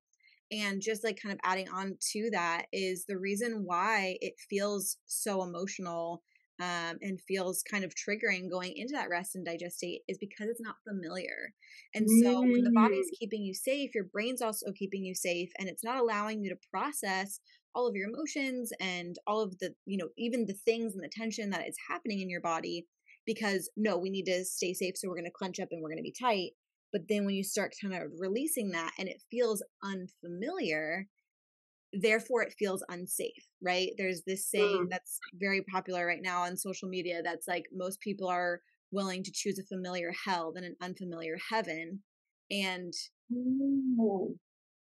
[0.51, 4.97] and just like kind of adding on to that is the reason why it feels
[5.05, 6.23] so emotional
[6.61, 10.47] um, and feels kind of triggering going into that rest and digest state is because
[10.47, 11.53] it's not familiar.
[11.95, 13.19] And so when the body's mm.
[13.19, 16.69] keeping you safe, your brain's also keeping you safe, and it's not allowing you to
[16.71, 17.39] process
[17.73, 21.09] all of your emotions and all of the, you know, even the things and the
[21.09, 22.85] tension that is happening in your body
[23.25, 24.95] because no, we need to stay safe.
[24.97, 26.51] So we're going to clench up and we're going to be tight.
[26.91, 31.07] But then when you start kind of releasing that and it feels unfamiliar,
[31.93, 33.91] therefore it feels unsafe, right?
[33.97, 34.89] There's this saying mm.
[34.89, 38.61] that's very popular right now on social media that's like most people are
[38.91, 42.01] willing to choose a familiar hell than an unfamiliar heaven.
[42.49, 42.93] And.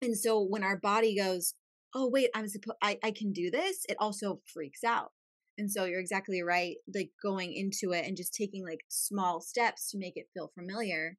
[0.02, 1.54] And so when our body goes,
[1.94, 5.12] oh wait, I'm supposed I, I can do this, it also freaks out.
[5.58, 9.92] And so you're exactly right, like going into it and just taking like small steps
[9.92, 11.18] to make it feel familiar.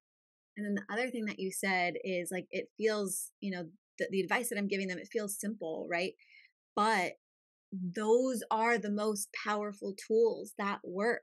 [0.56, 3.66] And then the other thing that you said is like it feels, you know,
[3.98, 6.14] the, the advice that I'm giving them, it feels simple, right?
[6.76, 7.12] But
[7.72, 11.22] those are the most powerful tools that work.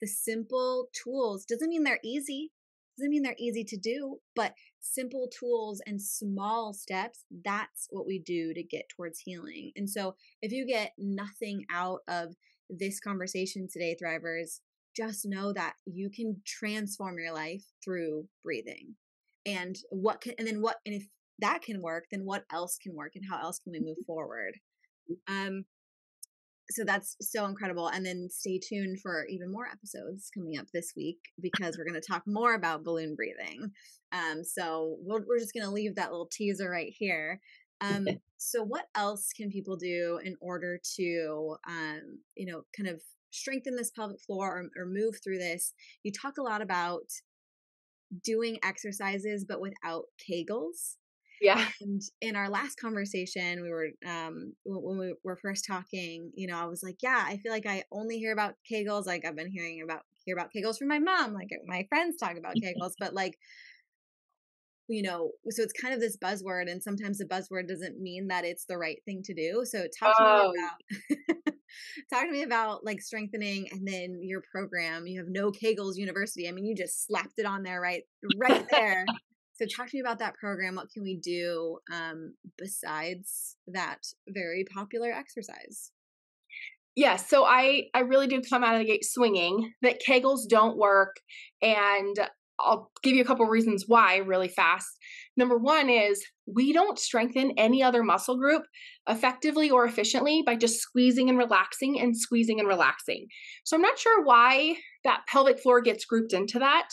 [0.00, 2.52] The simple tools doesn't mean they're easy,
[2.98, 8.18] doesn't mean they're easy to do, but simple tools and small steps, that's what we
[8.18, 9.72] do to get towards healing.
[9.76, 12.34] And so if you get nothing out of
[12.70, 14.60] this conversation today, Thrivers,
[14.96, 18.94] just know that you can transform your life through breathing.
[19.44, 21.06] And what can, and then what, and if
[21.40, 24.54] that can work, then what else can work and how else can we move forward?
[25.28, 25.64] Um,
[26.70, 27.88] so that's so incredible.
[27.88, 32.00] And then stay tuned for even more episodes coming up this week because we're going
[32.00, 33.70] to talk more about balloon breathing.
[34.12, 37.40] Um, so we we are just going to leave that little teaser right here.
[37.82, 43.02] Um, so what else can people do in order to, um, you know, kind of
[43.36, 45.72] strengthen this pelvic floor or, or move through this?
[46.02, 47.04] You talk a lot about
[48.24, 50.96] doing exercises, but without Kegels.
[51.40, 51.66] Yeah.
[51.80, 56.56] And in our last conversation, we were um when we were first talking, you know,
[56.56, 59.06] I was like, yeah, I feel like I only hear about Kegels.
[59.06, 61.34] Like I've been hearing about hear about Kegels from my mom.
[61.34, 63.34] Like my friends talk about Kegels, but like
[64.88, 68.44] you know, so it's kind of this buzzword, and sometimes the buzzword doesn't mean that
[68.44, 69.64] it's the right thing to do.
[69.64, 70.24] So talk oh.
[70.24, 70.64] to me
[71.10, 71.14] oh.
[71.16, 71.54] about
[72.12, 75.06] talk to me about like strengthening, and then your program.
[75.06, 76.48] You have no Kegels University.
[76.48, 78.02] I mean, you just slapped it on there, right,
[78.38, 79.04] right there.
[79.58, 80.74] So talk to me about that program.
[80.74, 85.92] What can we do um, besides that very popular exercise?
[86.94, 90.76] Yeah, so I I really do come out of the gate swinging that Kegels don't
[90.76, 91.16] work,
[91.62, 92.16] and
[92.58, 94.88] I'll give you a couple reasons why really fast.
[95.36, 98.62] Number one is we don't strengthen any other muscle group
[99.08, 103.26] effectively or efficiently by just squeezing and relaxing and squeezing and relaxing.
[103.64, 106.88] So I'm not sure why that pelvic floor gets grouped into that.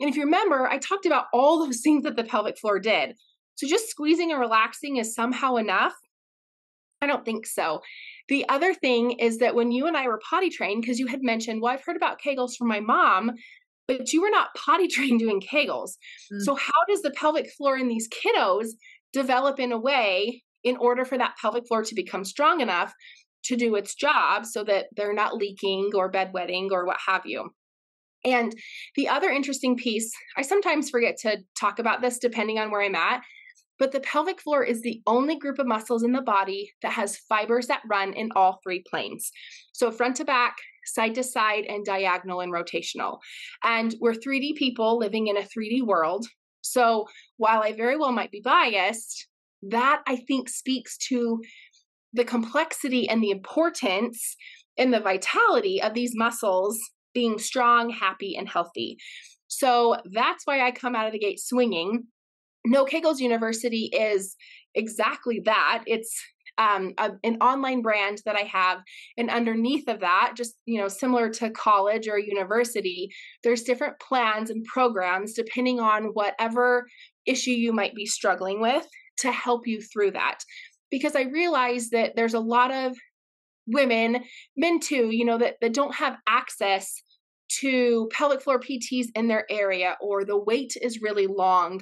[0.00, 3.14] And if you remember, I talked about all those things that the pelvic floor did.
[3.56, 5.94] So just squeezing and relaxing is somehow enough.
[7.00, 7.80] I don't think so.
[8.28, 11.22] The other thing is that when you and I were potty trained, because you had
[11.22, 13.32] mentioned, well, I've heard about Kegels from my mom,
[13.86, 15.92] but you were not potty trained doing Kegels.
[16.32, 16.40] Mm.
[16.40, 18.68] So, how does the pelvic floor in these kiddos
[19.12, 22.92] develop in a way in order for that pelvic floor to become strong enough
[23.44, 27.50] to do its job so that they're not leaking or bedwetting or what have you?
[28.24, 28.54] And
[28.96, 32.94] the other interesting piece, I sometimes forget to talk about this depending on where I'm
[32.94, 33.22] at,
[33.78, 37.18] but the pelvic floor is the only group of muscles in the body that has
[37.28, 39.30] fibers that run in all three planes.
[39.72, 40.56] So front to back,
[40.86, 43.18] side to side, and diagonal and rotational.
[43.62, 46.26] And we're 3D people living in a 3D world.
[46.62, 47.06] So
[47.36, 49.28] while I very well might be biased,
[49.62, 51.40] that I think speaks to
[52.12, 54.36] the complexity and the importance
[54.78, 56.78] and the vitality of these muscles
[57.12, 58.96] being strong, happy, and healthy.
[59.46, 62.04] So that's why I come out of the gate swinging.
[62.66, 64.36] No Kegels University is
[64.74, 65.84] exactly that.
[65.86, 66.12] It's
[66.58, 68.82] um, a, an online brand that I have,
[69.16, 73.10] and underneath of that, just you know, similar to college or university,
[73.42, 76.86] there's different plans and programs depending on whatever
[77.26, 78.86] issue you might be struggling with
[79.18, 80.38] to help you through that.
[80.90, 82.96] Because I realize that there's a lot of
[83.66, 84.22] women,
[84.56, 87.02] men too, you know, that, that don't have access
[87.60, 91.80] to pelvic floor PTs in their area, or the wait is really long,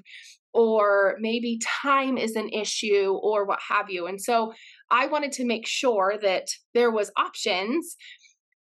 [0.54, 4.06] or maybe time is an issue, or what have you.
[4.06, 4.52] And so
[4.90, 7.96] I wanted to make sure that there was options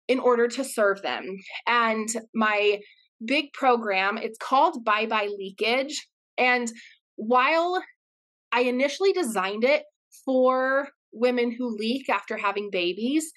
[0.08, 1.36] in order to serve them.
[1.66, 2.80] And my
[3.24, 6.06] big program, it's called Bye Bye Leakage.
[6.38, 6.70] And
[7.16, 7.82] while
[8.52, 9.82] I initially designed it
[10.24, 13.32] for women who leak after having babies,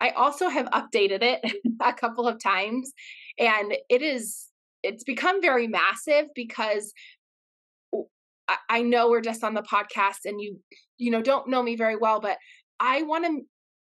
[0.00, 1.40] I also have updated it
[1.82, 2.92] a couple of times
[3.38, 4.48] and it is
[4.82, 6.92] it's become very massive because
[8.68, 10.58] I know we're just on the podcast and you
[10.98, 12.38] you know don't know me very well but
[12.78, 13.40] I want to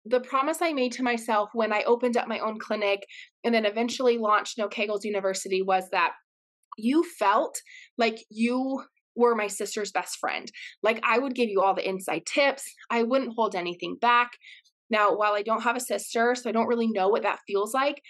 [0.05, 3.05] the promise I made to myself when I opened up my own clinic
[3.43, 6.13] and then eventually launched No Kegels University was that
[6.77, 7.61] you felt
[7.97, 8.83] like you
[9.15, 10.49] were my sister's best friend.
[10.81, 12.63] Like I would give you all the inside tips.
[12.89, 14.31] I wouldn't hold anything back.
[14.89, 17.73] Now, while I don't have a sister, so I don't really know what that feels
[17.73, 18.01] like,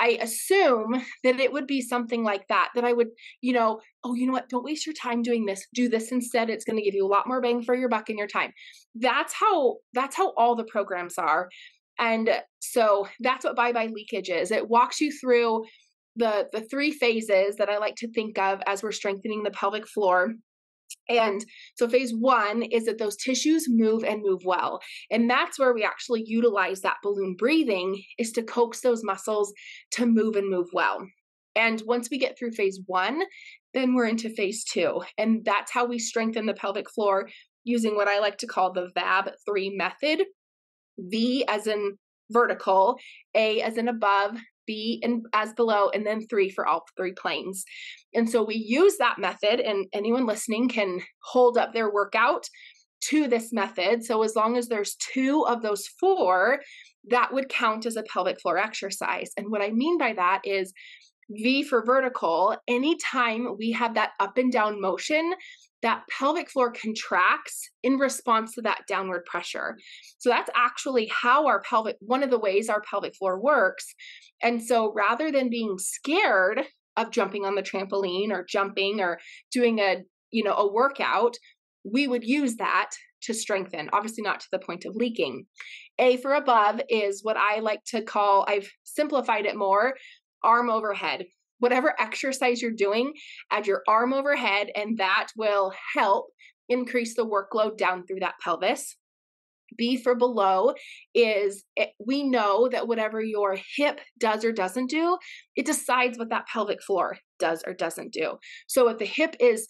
[0.00, 3.08] I assume that it would be something like that, that I would,
[3.40, 5.66] you know, oh, you know what, don't waste your time doing this.
[5.72, 6.50] Do this instead.
[6.50, 8.52] It's going to give you a lot more bang for your buck in your time.
[8.94, 11.48] That's how that's how all the programs are.
[11.98, 12.28] And
[12.58, 14.50] so that's what bye bye leakage is.
[14.50, 15.64] It walks you through
[16.16, 19.86] the the three phases that I like to think of as we're strengthening the pelvic
[19.86, 20.34] floor
[21.08, 21.44] And
[21.74, 24.80] so phase one is that those tissues move and move well.
[25.10, 29.52] And that's where we actually utilize that balloon breathing is to coax those muscles
[29.92, 31.06] to move and move well.
[31.56, 33.22] And once we get through phase one,
[33.74, 35.02] then we're into phase two.
[35.18, 37.28] And that's how we strengthen the pelvic floor
[37.64, 40.24] using what I like to call the VAB3 method.
[40.98, 41.98] V as in
[42.30, 42.98] vertical,
[43.34, 44.36] A as in above,
[44.66, 47.64] B and as below, and then three for all three planes.
[48.14, 52.48] And so we use that method, and anyone listening can hold up their workout
[53.08, 54.04] to this method.
[54.04, 56.60] So as long as there's two of those four,
[57.10, 59.30] that would count as a pelvic floor exercise.
[59.36, 60.72] And what I mean by that is
[61.30, 65.34] V for vertical, anytime we have that up and down motion,
[65.84, 69.76] that pelvic floor contracts in response to that downward pressure.
[70.16, 73.94] So that's actually how our pelvic, one of the ways our pelvic floor works.
[74.42, 76.62] And so rather than being scared
[76.96, 79.20] of jumping on the trampoline or jumping or
[79.52, 79.98] doing a,
[80.30, 81.36] you know, a workout,
[81.84, 82.90] we would use that
[83.24, 85.44] to strengthen, obviously not to the point of leaking.
[85.98, 89.94] A for above is what I like to call, I've simplified it more,
[90.42, 91.26] arm overhead
[91.64, 93.14] whatever exercise you're doing,
[93.50, 96.26] add your arm overhead, and that will help
[96.68, 98.96] increase the workload down through that pelvis.
[99.78, 100.74] B for below
[101.14, 105.16] is it, we know that whatever your hip does or doesn't do,
[105.56, 108.34] it decides what that pelvic floor does or doesn't do.
[108.66, 109.66] So if the hip is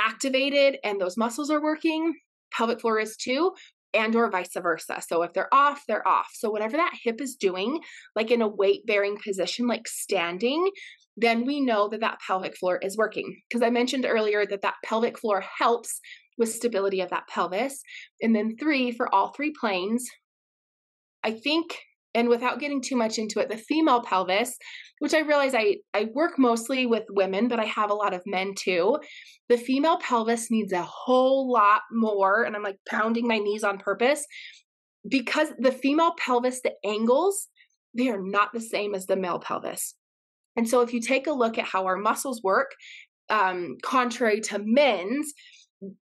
[0.00, 2.14] activated and those muscles are working,
[2.52, 3.54] pelvic floor is too
[3.92, 5.00] and or vice versa.
[5.06, 6.28] So if they're off, they're off.
[6.34, 7.80] So whatever that hip is doing,
[8.16, 10.68] like in a weight bearing position like standing,
[11.16, 13.40] then we know that that pelvic floor is working.
[13.48, 16.00] Because I mentioned earlier that that pelvic floor helps
[16.36, 17.80] with stability of that pelvis.
[18.20, 20.04] And then three for all three planes.
[21.22, 21.76] I think
[22.14, 24.56] and without getting too much into it, the female pelvis,
[25.00, 28.22] which I realize I, I work mostly with women, but I have a lot of
[28.24, 28.98] men too.
[29.48, 33.78] The female pelvis needs a whole lot more, and I'm like pounding my knees on
[33.78, 34.24] purpose
[35.08, 37.48] because the female pelvis, the angles,
[37.96, 39.94] they are not the same as the male pelvis.
[40.56, 42.72] And so if you take a look at how our muscles work,
[43.28, 45.32] um, contrary to men's,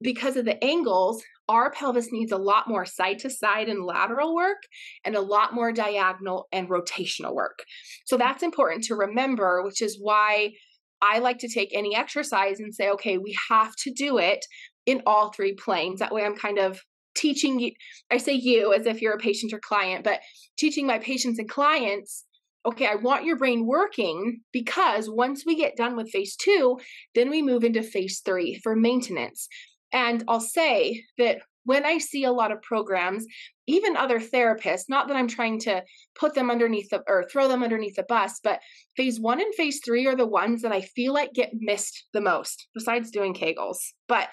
[0.00, 4.34] because of the angles, our pelvis needs a lot more side to side and lateral
[4.34, 4.62] work
[5.04, 7.64] and a lot more diagonal and rotational work.
[8.04, 10.52] So that's important to remember, which is why
[11.00, 14.44] I like to take any exercise and say, okay, we have to do it
[14.86, 15.98] in all three planes.
[15.98, 16.80] That way I'm kind of
[17.14, 17.72] teaching you,
[18.10, 20.20] I say you as if you're a patient or client, but
[20.56, 22.24] teaching my patients and clients
[22.64, 26.78] okay, I want your brain working because once we get done with phase two,
[27.14, 29.48] then we move into phase three for maintenance.
[29.92, 33.26] And I'll say that when I see a lot of programs,
[33.66, 35.82] even other therapists, not that I'm trying to
[36.14, 38.60] put them underneath the or throw them underneath the bus, but
[38.96, 42.20] phase one and phase three are the ones that I feel like get missed the
[42.20, 43.78] most, besides doing Kegels.
[44.08, 44.28] But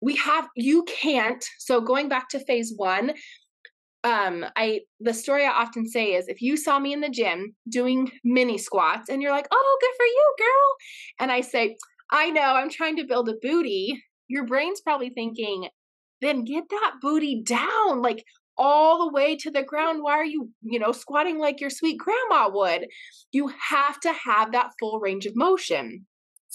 [0.00, 1.44] we have, you can't.
[1.58, 3.12] So going back to phase one,
[4.06, 7.54] um i the story i often say is if you saw me in the gym
[7.68, 10.76] doing mini squats and you're like oh good for you girl
[11.20, 11.76] and i say
[12.10, 15.68] i know i'm trying to build a booty your brain's probably thinking
[16.20, 18.24] then get that booty down like
[18.58, 20.02] all the way to the ground.
[20.02, 22.86] Why are you you know squatting like your sweet grandma would?
[23.32, 26.06] You have to have that full range of motion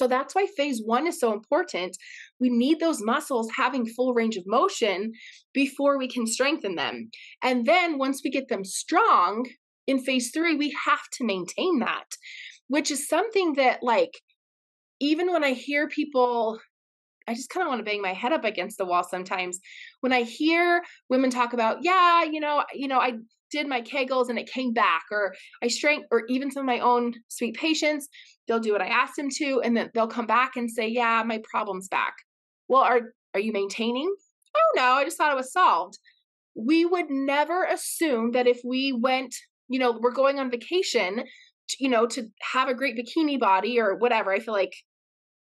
[0.02, 1.95] so that's why phase one is so important.
[2.39, 5.12] We need those muscles having full range of motion
[5.54, 7.12] before we can strengthen them.
[7.43, 9.45] And then once we get them strong
[9.86, 12.16] in phase three, we have to maintain that,
[12.68, 14.20] which is something that, like,
[14.99, 16.60] even when I hear people
[17.28, 19.60] I just kind of want to bang my head up against the wall sometimes
[19.99, 23.14] when I hear women talk about, yeah, you know, you know, I
[23.52, 26.80] did my Kegels and it came back, or I strength, or even some of my
[26.80, 28.08] own sweet patients,
[28.47, 31.24] they'll do what I asked them to, and then they'll come back and say, yeah,
[31.26, 32.14] my problem's back.
[32.68, 33.02] Well, are
[33.34, 34.14] are you maintaining?
[34.56, 35.97] Oh no, I just thought it was solved.
[36.56, 39.34] We would never assume that if we went,
[39.70, 41.24] you know, we're going on vacation,
[41.70, 44.32] to, you know, to have a great bikini body or whatever.
[44.34, 44.74] I feel like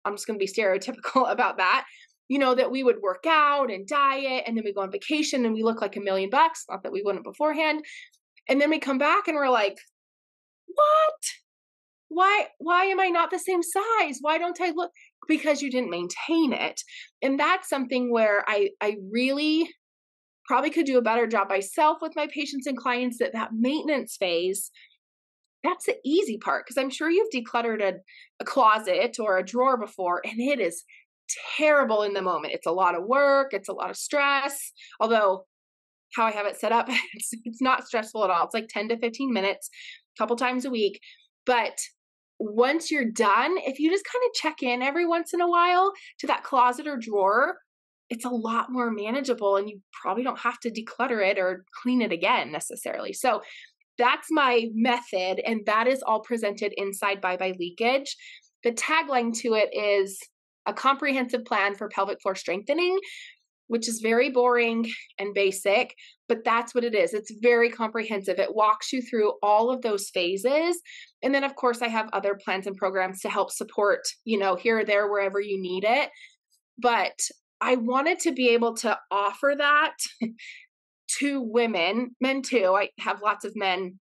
[0.04, 1.84] I'm just going to be stereotypical about that
[2.30, 5.44] you know, that we would work out and diet and then we go on vacation
[5.44, 6.64] and we look like a million bucks.
[6.70, 7.84] Not that we wouldn't beforehand.
[8.48, 9.76] And then we come back and we're like,
[10.66, 11.20] what?
[12.06, 14.18] Why why am I not the same size?
[14.20, 14.92] Why don't I look
[15.26, 16.80] because you didn't maintain it.
[17.20, 19.68] And that's something where I I really
[20.46, 24.16] probably could do a better job myself with my patients and clients that that maintenance
[24.16, 24.70] phase
[25.62, 27.94] that's the easy part because I'm sure you've decluttered a,
[28.40, 30.84] a closet or a drawer before and it is
[31.56, 32.54] terrible in the moment.
[32.54, 34.72] It's a lot of work, it's a lot of stress.
[35.00, 35.46] Although
[36.14, 38.44] how I have it set up, it's it's not stressful at all.
[38.44, 39.70] It's like 10 to 15 minutes,
[40.16, 41.00] a couple times a week.
[41.46, 41.78] But
[42.38, 45.92] once you're done, if you just kind of check in every once in a while
[46.18, 47.58] to that closet or drawer,
[48.08, 52.02] it's a lot more manageable and you probably don't have to declutter it or clean
[52.02, 53.12] it again necessarily.
[53.12, 53.42] So
[53.98, 58.16] that's my method and that is all presented inside Bye Bye Leakage.
[58.64, 60.18] The tagline to it is
[60.66, 62.98] a comprehensive plan for pelvic floor strengthening,
[63.68, 65.94] which is very boring and basic,
[66.28, 67.14] but that's what it is.
[67.14, 68.38] It's very comprehensive.
[68.38, 70.80] It walks you through all of those phases.
[71.22, 74.56] And then, of course, I have other plans and programs to help support, you know,
[74.56, 76.10] here or there, wherever you need it.
[76.78, 77.18] But
[77.60, 79.94] I wanted to be able to offer that
[81.18, 82.74] to women, men too.
[82.76, 83.98] I have lots of men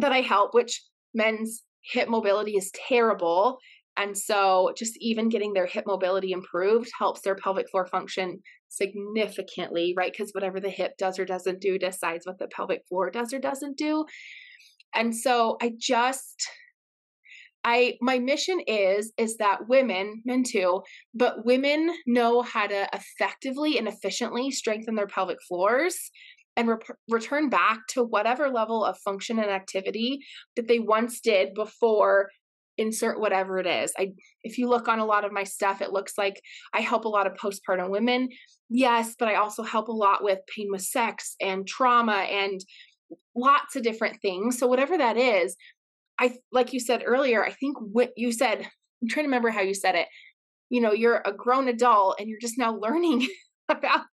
[0.00, 0.82] that I help, which
[1.14, 3.58] men's hip mobility is terrible.
[3.96, 9.92] And so just even getting their hip mobility improved helps their pelvic floor function significantly,
[9.96, 10.10] right?
[10.10, 13.38] Because whatever the hip does or doesn't do decides what the pelvic floor does or
[13.38, 14.06] doesn't do.
[14.94, 16.48] And so I just
[17.64, 20.82] I my mission is is that women, men too,
[21.14, 26.10] but women know how to effectively and efficiently strengthen their pelvic floors
[26.56, 26.76] and re-
[27.08, 30.20] return back to whatever level of function and activity
[30.56, 32.28] that they once did before
[32.78, 33.92] insert whatever it is.
[33.98, 34.12] I
[34.42, 36.40] if you look on a lot of my stuff it looks like
[36.72, 38.28] I help a lot of postpartum women.
[38.68, 42.60] Yes, but I also help a lot with pain with sex and trauma and
[43.34, 44.58] lots of different things.
[44.58, 45.56] So whatever that is,
[46.18, 49.62] I like you said earlier, I think what you said, I'm trying to remember how
[49.62, 50.08] you said it.
[50.70, 53.28] You know, you're a grown adult and you're just now learning
[53.68, 54.06] about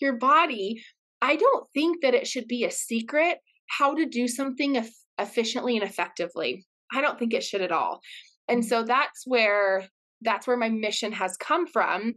[0.00, 0.82] your body.
[1.20, 3.38] I don't think that it should be a secret
[3.68, 4.82] how to do something
[5.18, 6.64] efficiently and effectively.
[6.92, 8.00] I don't think it should at all.
[8.48, 9.86] And so that's where
[10.22, 12.14] that's where my mission has come from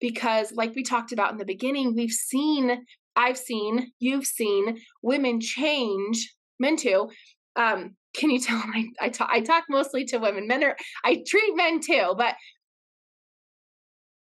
[0.00, 5.38] because like we talked about in the beginning, we've seen I've seen, you've seen women
[5.38, 7.10] change, men too,
[7.56, 10.46] um, can you tell I, I, talk, I talk mostly to women.
[10.46, 12.34] Men are i treat men too but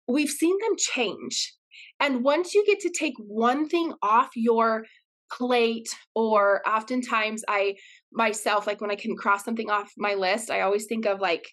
[0.07, 1.53] we've seen them change.
[1.99, 4.85] And once you get to take one thing off your
[5.31, 7.75] plate or oftentimes i
[8.15, 11.47] myself like when i can cross something off my list i always think of like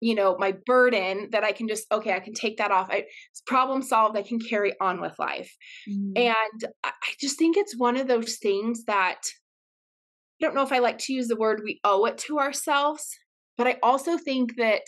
[0.00, 3.04] you know my burden that i can just okay i can take that off I,
[3.30, 5.52] it's problem solved i can carry on with life
[5.88, 6.12] mm.
[6.16, 9.20] and i just think it's one of those things that
[10.40, 13.08] I don't know if I like to use the word we owe it to ourselves,
[13.56, 14.82] but I also think that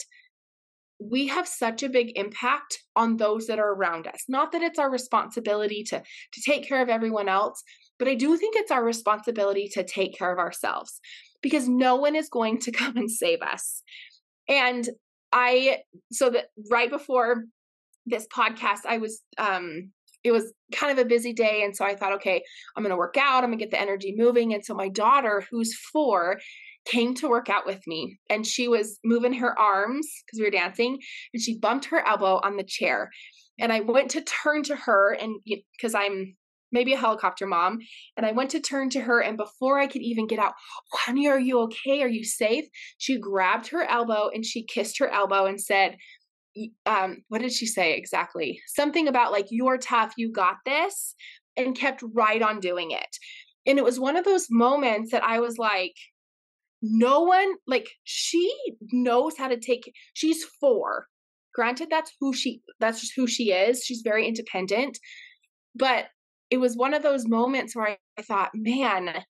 [0.98, 4.24] we have such a big impact on those that are around us.
[4.28, 7.62] Not that it's our responsibility to to take care of everyone else,
[7.98, 11.00] but I do think it's our responsibility to take care of ourselves
[11.42, 13.82] because no one is going to come and save us.
[14.48, 14.88] And
[15.32, 15.78] I
[16.12, 17.44] so that right before
[18.06, 19.90] this podcast I was um
[20.26, 21.62] it was kind of a busy day.
[21.62, 22.42] And so I thought, okay,
[22.76, 23.44] I'm going to work out.
[23.44, 24.52] I'm going to get the energy moving.
[24.52, 26.40] And so my daughter, who's four,
[26.84, 30.50] came to work out with me and she was moving her arms because we were
[30.50, 30.98] dancing
[31.32, 33.10] and she bumped her elbow on the chair.
[33.58, 36.34] And I went to turn to her and because I'm
[36.76, 37.78] maybe a helicopter mom.
[38.16, 40.52] And I went to turn to her, and before I could even get out,
[40.92, 42.02] honey, are you okay?
[42.02, 42.66] Are you safe?
[42.98, 45.96] She grabbed her elbow and she kissed her elbow and said,
[46.84, 48.60] um, what did she say exactly?
[48.66, 51.14] Something about like, you're tough, you got this,
[51.56, 53.16] and kept right on doing it.
[53.66, 55.94] And it was one of those moments that I was like,
[56.82, 58.54] no one, like, she
[58.92, 61.06] knows how to take, she's four.
[61.54, 63.82] Granted, that's who she, that's just who she is.
[63.82, 64.98] She's very independent.
[65.74, 66.06] But
[66.50, 69.24] it was one of those moments where I, I thought, man,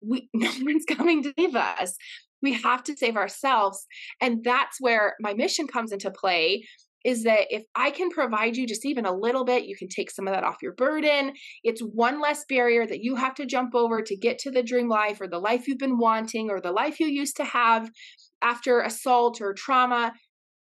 [0.00, 1.96] we, no one's coming to save us
[2.44, 3.86] we have to save ourselves
[4.20, 6.62] and that's where my mission comes into play
[7.04, 10.10] is that if I can provide you just even a little bit, you can take
[10.10, 11.34] some of that off your burden.
[11.62, 14.88] It's one less barrier that you have to jump over to get to the dream
[14.88, 17.90] life or the life you've been wanting or the life you used to have
[18.40, 20.14] after assault or trauma,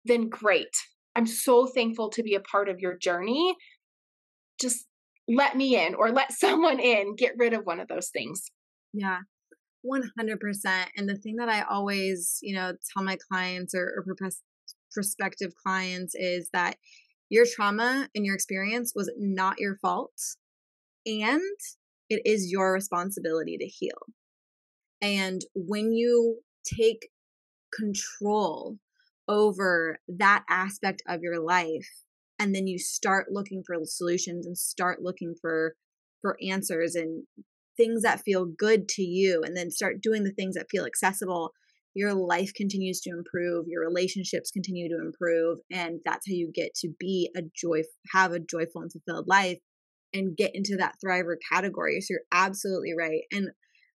[0.05, 0.75] then great.
[1.15, 3.55] I'm so thankful to be a part of your journey.
[4.61, 4.87] Just
[5.29, 8.51] let me in or let someone in, get rid of one of those things.
[8.93, 9.21] Yeah.
[9.85, 10.87] 100%.
[10.97, 14.17] And the thing that I always, you know, tell my clients or, or
[14.93, 16.77] prospective clients is that
[17.29, 20.13] your trauma and your experience was not your fault.
[21.07, 21.41] And
[22.09, 23.99] it is your responsibility to heal.
[25.03, 27.09] And when you take
[27.77, 28.79] control
[29.29, 31.89] over that aspect of your life,
[32.39, 35.75] and then you start looking for solutions and start looking for
[36.21, 37.25] for answers and
[37.77, 41.53] things that feel good to you and then start doing the things that feel accessible
[41.97, 46.75] your life continues to improve your relationships continue to improve and that's how you get
[46.75, 47.83] to be a joy
[48.13, 49.59] have a joyful and fulfilled life
[50.15, 52.01] and get into that thriver category.
[52.01, 53.51] So you're absolutely right and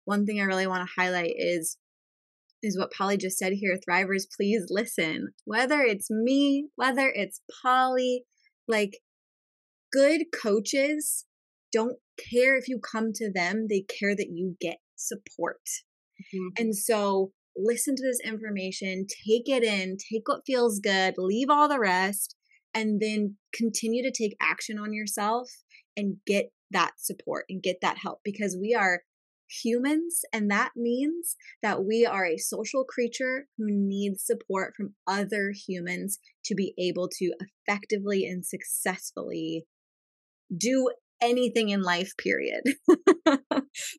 [0.04, 1.76] one thing i really want to highlight is
[2.62, 3.76] is what Pauli just said here.
[3.76, 5.28] Thrivers, please listen.
[5.44, 8.24] Whether it's me, whether it's Pauli,
[8.66, 8.98] like
[9.92, 11.24] good coaches
[11.72, 11.96] don't
[12.30, 15.60] care if you come to them, they care that you get support.
[16.20, 16.62] Mm-hmm.
[16.62, 21.68] And so listen to this information, take it in, take what feels good, leave all
[21.68, 22.36] the rest,
[22.74, 25.50] and then continue to take action on yourself
[25.96, 29.02] and get that support and get that help because we are
[29.48, 35.52] humans and that means that we are a social creature who needs support from other
[35.52, 37.32] humans to be able to
[37.66, 39.64] effectively and successfully
[40.56, 40.90] do
[41.20, 42.62] anything in life period.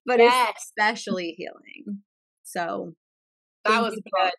[0.05, 0.53] But yes.
[0.57, 2.01] especially healing.
[2.43, 2.93] So
[3.65, 4.31] that was good.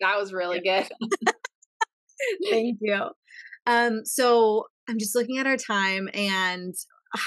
[0.00, 0.88] That was really good.
[2.50, 3.10] Thank you.
[3.66, 6.74] Um so i'm just looking at our time and
[7.14, 7.20] uh,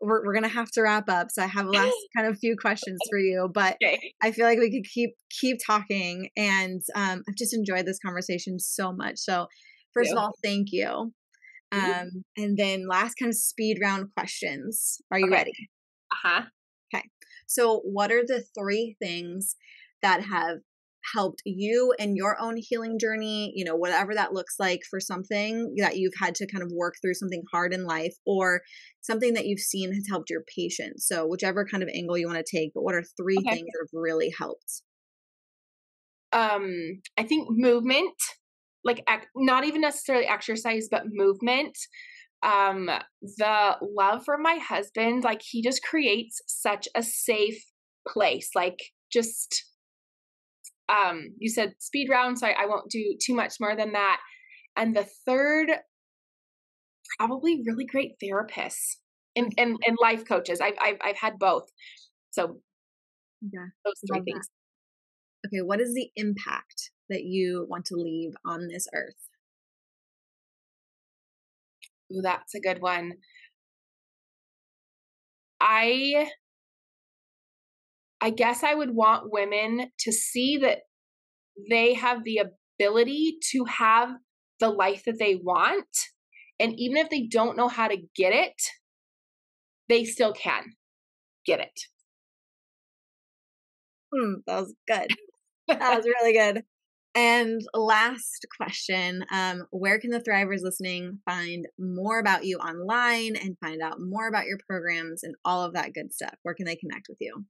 [0.00, 2.56] we're, we're gonna have to wrap up so i have a last kind of few
[2.56, 4.12] questions for you but okay.
[4.22, 8.58] i feel like we could keep keep talking and um, i've just enjoyed this conversation
[8.58, 9.46] so much so
[9.92, 11.12] first of all thank you
[11.72, 12.00] Mm-hmm.
[12.00, 15.00] Um, and then last kind of speed round questions.
[15.10, 15.34] Are you okay.
[15.34, 15.52] ready?
[16.12, 16.42] Uh huh.
[16.94, 17.04] Okay.
[17.46, 19.56] So, what are the three things
[20.02, 20.58] that have
[21.14, 23.52] helped you in your own healing journey?
[23.54, 26.94] You know, whatever that looks like for something that you've had to kind of work
[27.00, 28.60] through something hard in life or
[29.00, 31.00] something that you've seen has helped your patient.
[31.00, 33.56] So, whichever kind of angle you want to take, but what are three okay.
[33.56, 34.82] things that have really helped?
[36.32, 38.12] Um, I think movement
[38.84, 39.04] like
[39.36, 41.76] not even necessarily exercise but movement
[42.42, 42.88] um
[43.36, 47.62] the love for my husband like he just creates such a safe
[48.06, 48.78] place like
[49.12, 49.64] just
[50.88, 54.20] um you said speed round so I, I won't do too much more than that
[54.76, 55.70] and the third
[57.18, 58.96] probably really great therapists
[59.36, 61.68] and and, and life coaches I've, I've i've had both
[62.30, 62.60] so
[63.42, 64.46] yeah those three things
[65.42, 65.48] that.
[65.48, 69.28] okay what is the impact that you want to leave on this earth?
[72.12, 73.14] Ooh, that's a good one.
[75.60, 76.30] I
[78.20, 80.80] I guess I would want women to see that
[81.70, 82.40] they have the
[82.78, 84.10] ability to have
[84.60, 85.86] the life that they want.
[86.60, 88.60] And even if they don't know how to get it,
[89.88, 90.64] they still can
[91.46, 91.80] get it.
[94.14, 95.08] Hmm, that was good.
[95.68, 96.64] that was really good.
[97.14, 103.56] And last question um, Where can the Thrivers listening find more about you online and
[103.60, 106.34] find out more about your programs and all of that good stuff?
[106.42, 107.44] Where can they connect with you?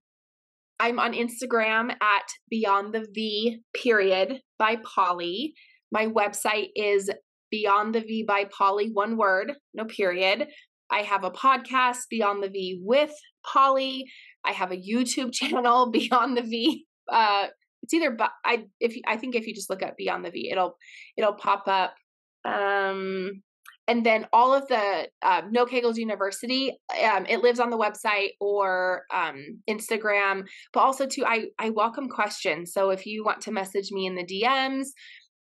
[0.81, 5.55] I'm on Instagram at Beyond the V period by Pauli.
[5.91, 7.11] My website is
[7.51, 10.49] Beyond the V by Pauli, one word, no period.
[10.91, 13.13] I have a podcast, Beyond the V with
[13.45, 14.05] Pauli.
[14.45, 17.47] I have a YouTube channel, Beyond the V uh,
[17.83, 20.51] it's either but I if I think if you just look up Beyond the V,
[20.51, 20.77] it'll
[21.17, 21.95] it'll pop up.
[22.45, 23.43] Um,
[23.89, 28.33] and then all of the uh, No Kegels University, um, it lives on the website
[28.39, 30.47] or um, Instagram.
[30.73, 32.73] But also too, I I welcome questions.
[32.73, 34.89] So if you want to message me in the DMs,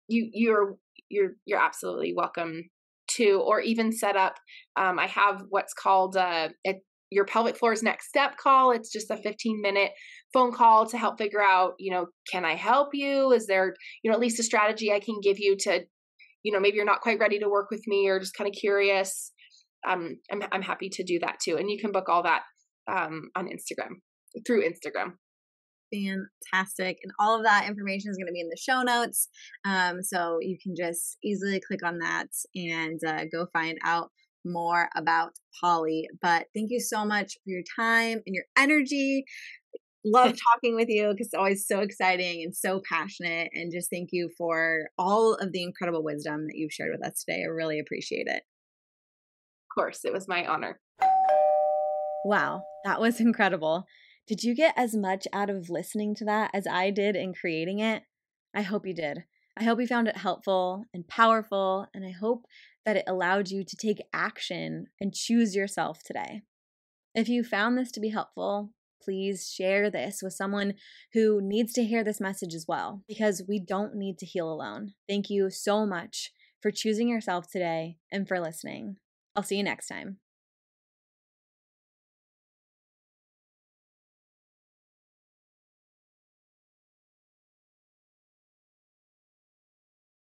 [0.08, 0.76] you you're
[1.10, 2.64] you're you're absolutely welcome
[3.16, 4.36] to, or even set up.
[4.76, 6.74] Um, I have what's called uh, a,
[7.10, 8.70] your pelvic floor's next step call.
[8.70, 9.92] It's just a 15 minute
[10.32, 13.32] phone call to help figure out, you know, can I help you?
[13.32, 15.84] Is there, you know, at least a strategy I can give you to,
[16.42, 18.54] you know, maybe you're not quite ready to work with me or just kind of
[18.58, 19.32] curious.
[19.88, 21.56] Um, I'm, I'm happy to do that too.
[21.56, 22.42] And you can book all that
[22.90, 24.00] um, on Instagram
[24.46, 25.14] through Instagram.
[25.92, 26.98] Fantastic.
[27.02, 29.28] And all of that information is going to be in the show notes.
[29.64, 34.10] Um, so you can just easily click on that and uh, go find out
[34.44, 36.08] more about Pauli.
[36.20, 39.24] But thank you so much for your time and your energy.
[40.12, 43.50] Love talking with you because it's always so exciting and so passionate.
[43.52, 47.24] And just thank you for all of the incredible wisdom that you've shared with us
[47.24, 47.42] today.
[47.42, 48.42] I really appreciate it.
[49.70, 50.80] Of course, it was my honor.
[52.24, 53.86] Wow, that was incredible.
[54.26, 57.78] Did you get as much out of listening to that as I did in creating
[57.78, 58.02] it?
[58.54, 59.24] I hope you did.
[59.56, 62.44] I hope you found it helpful and powerful, and I hope
[62.84, 66.42] that it allowed you to take action and choose yourself today.
[67.14, 68.70] If you found this to be helpful,
[69.08, 70.74] please share this with someone
[71.14, 74.92] who needs to hear this message as well, because we don't need to heal alone.
[75.08, 76.30] Thank you so much
[76.60, 78.96] for choosing yourself today and for listening.
[79.34, 80.18] I'll see you next time.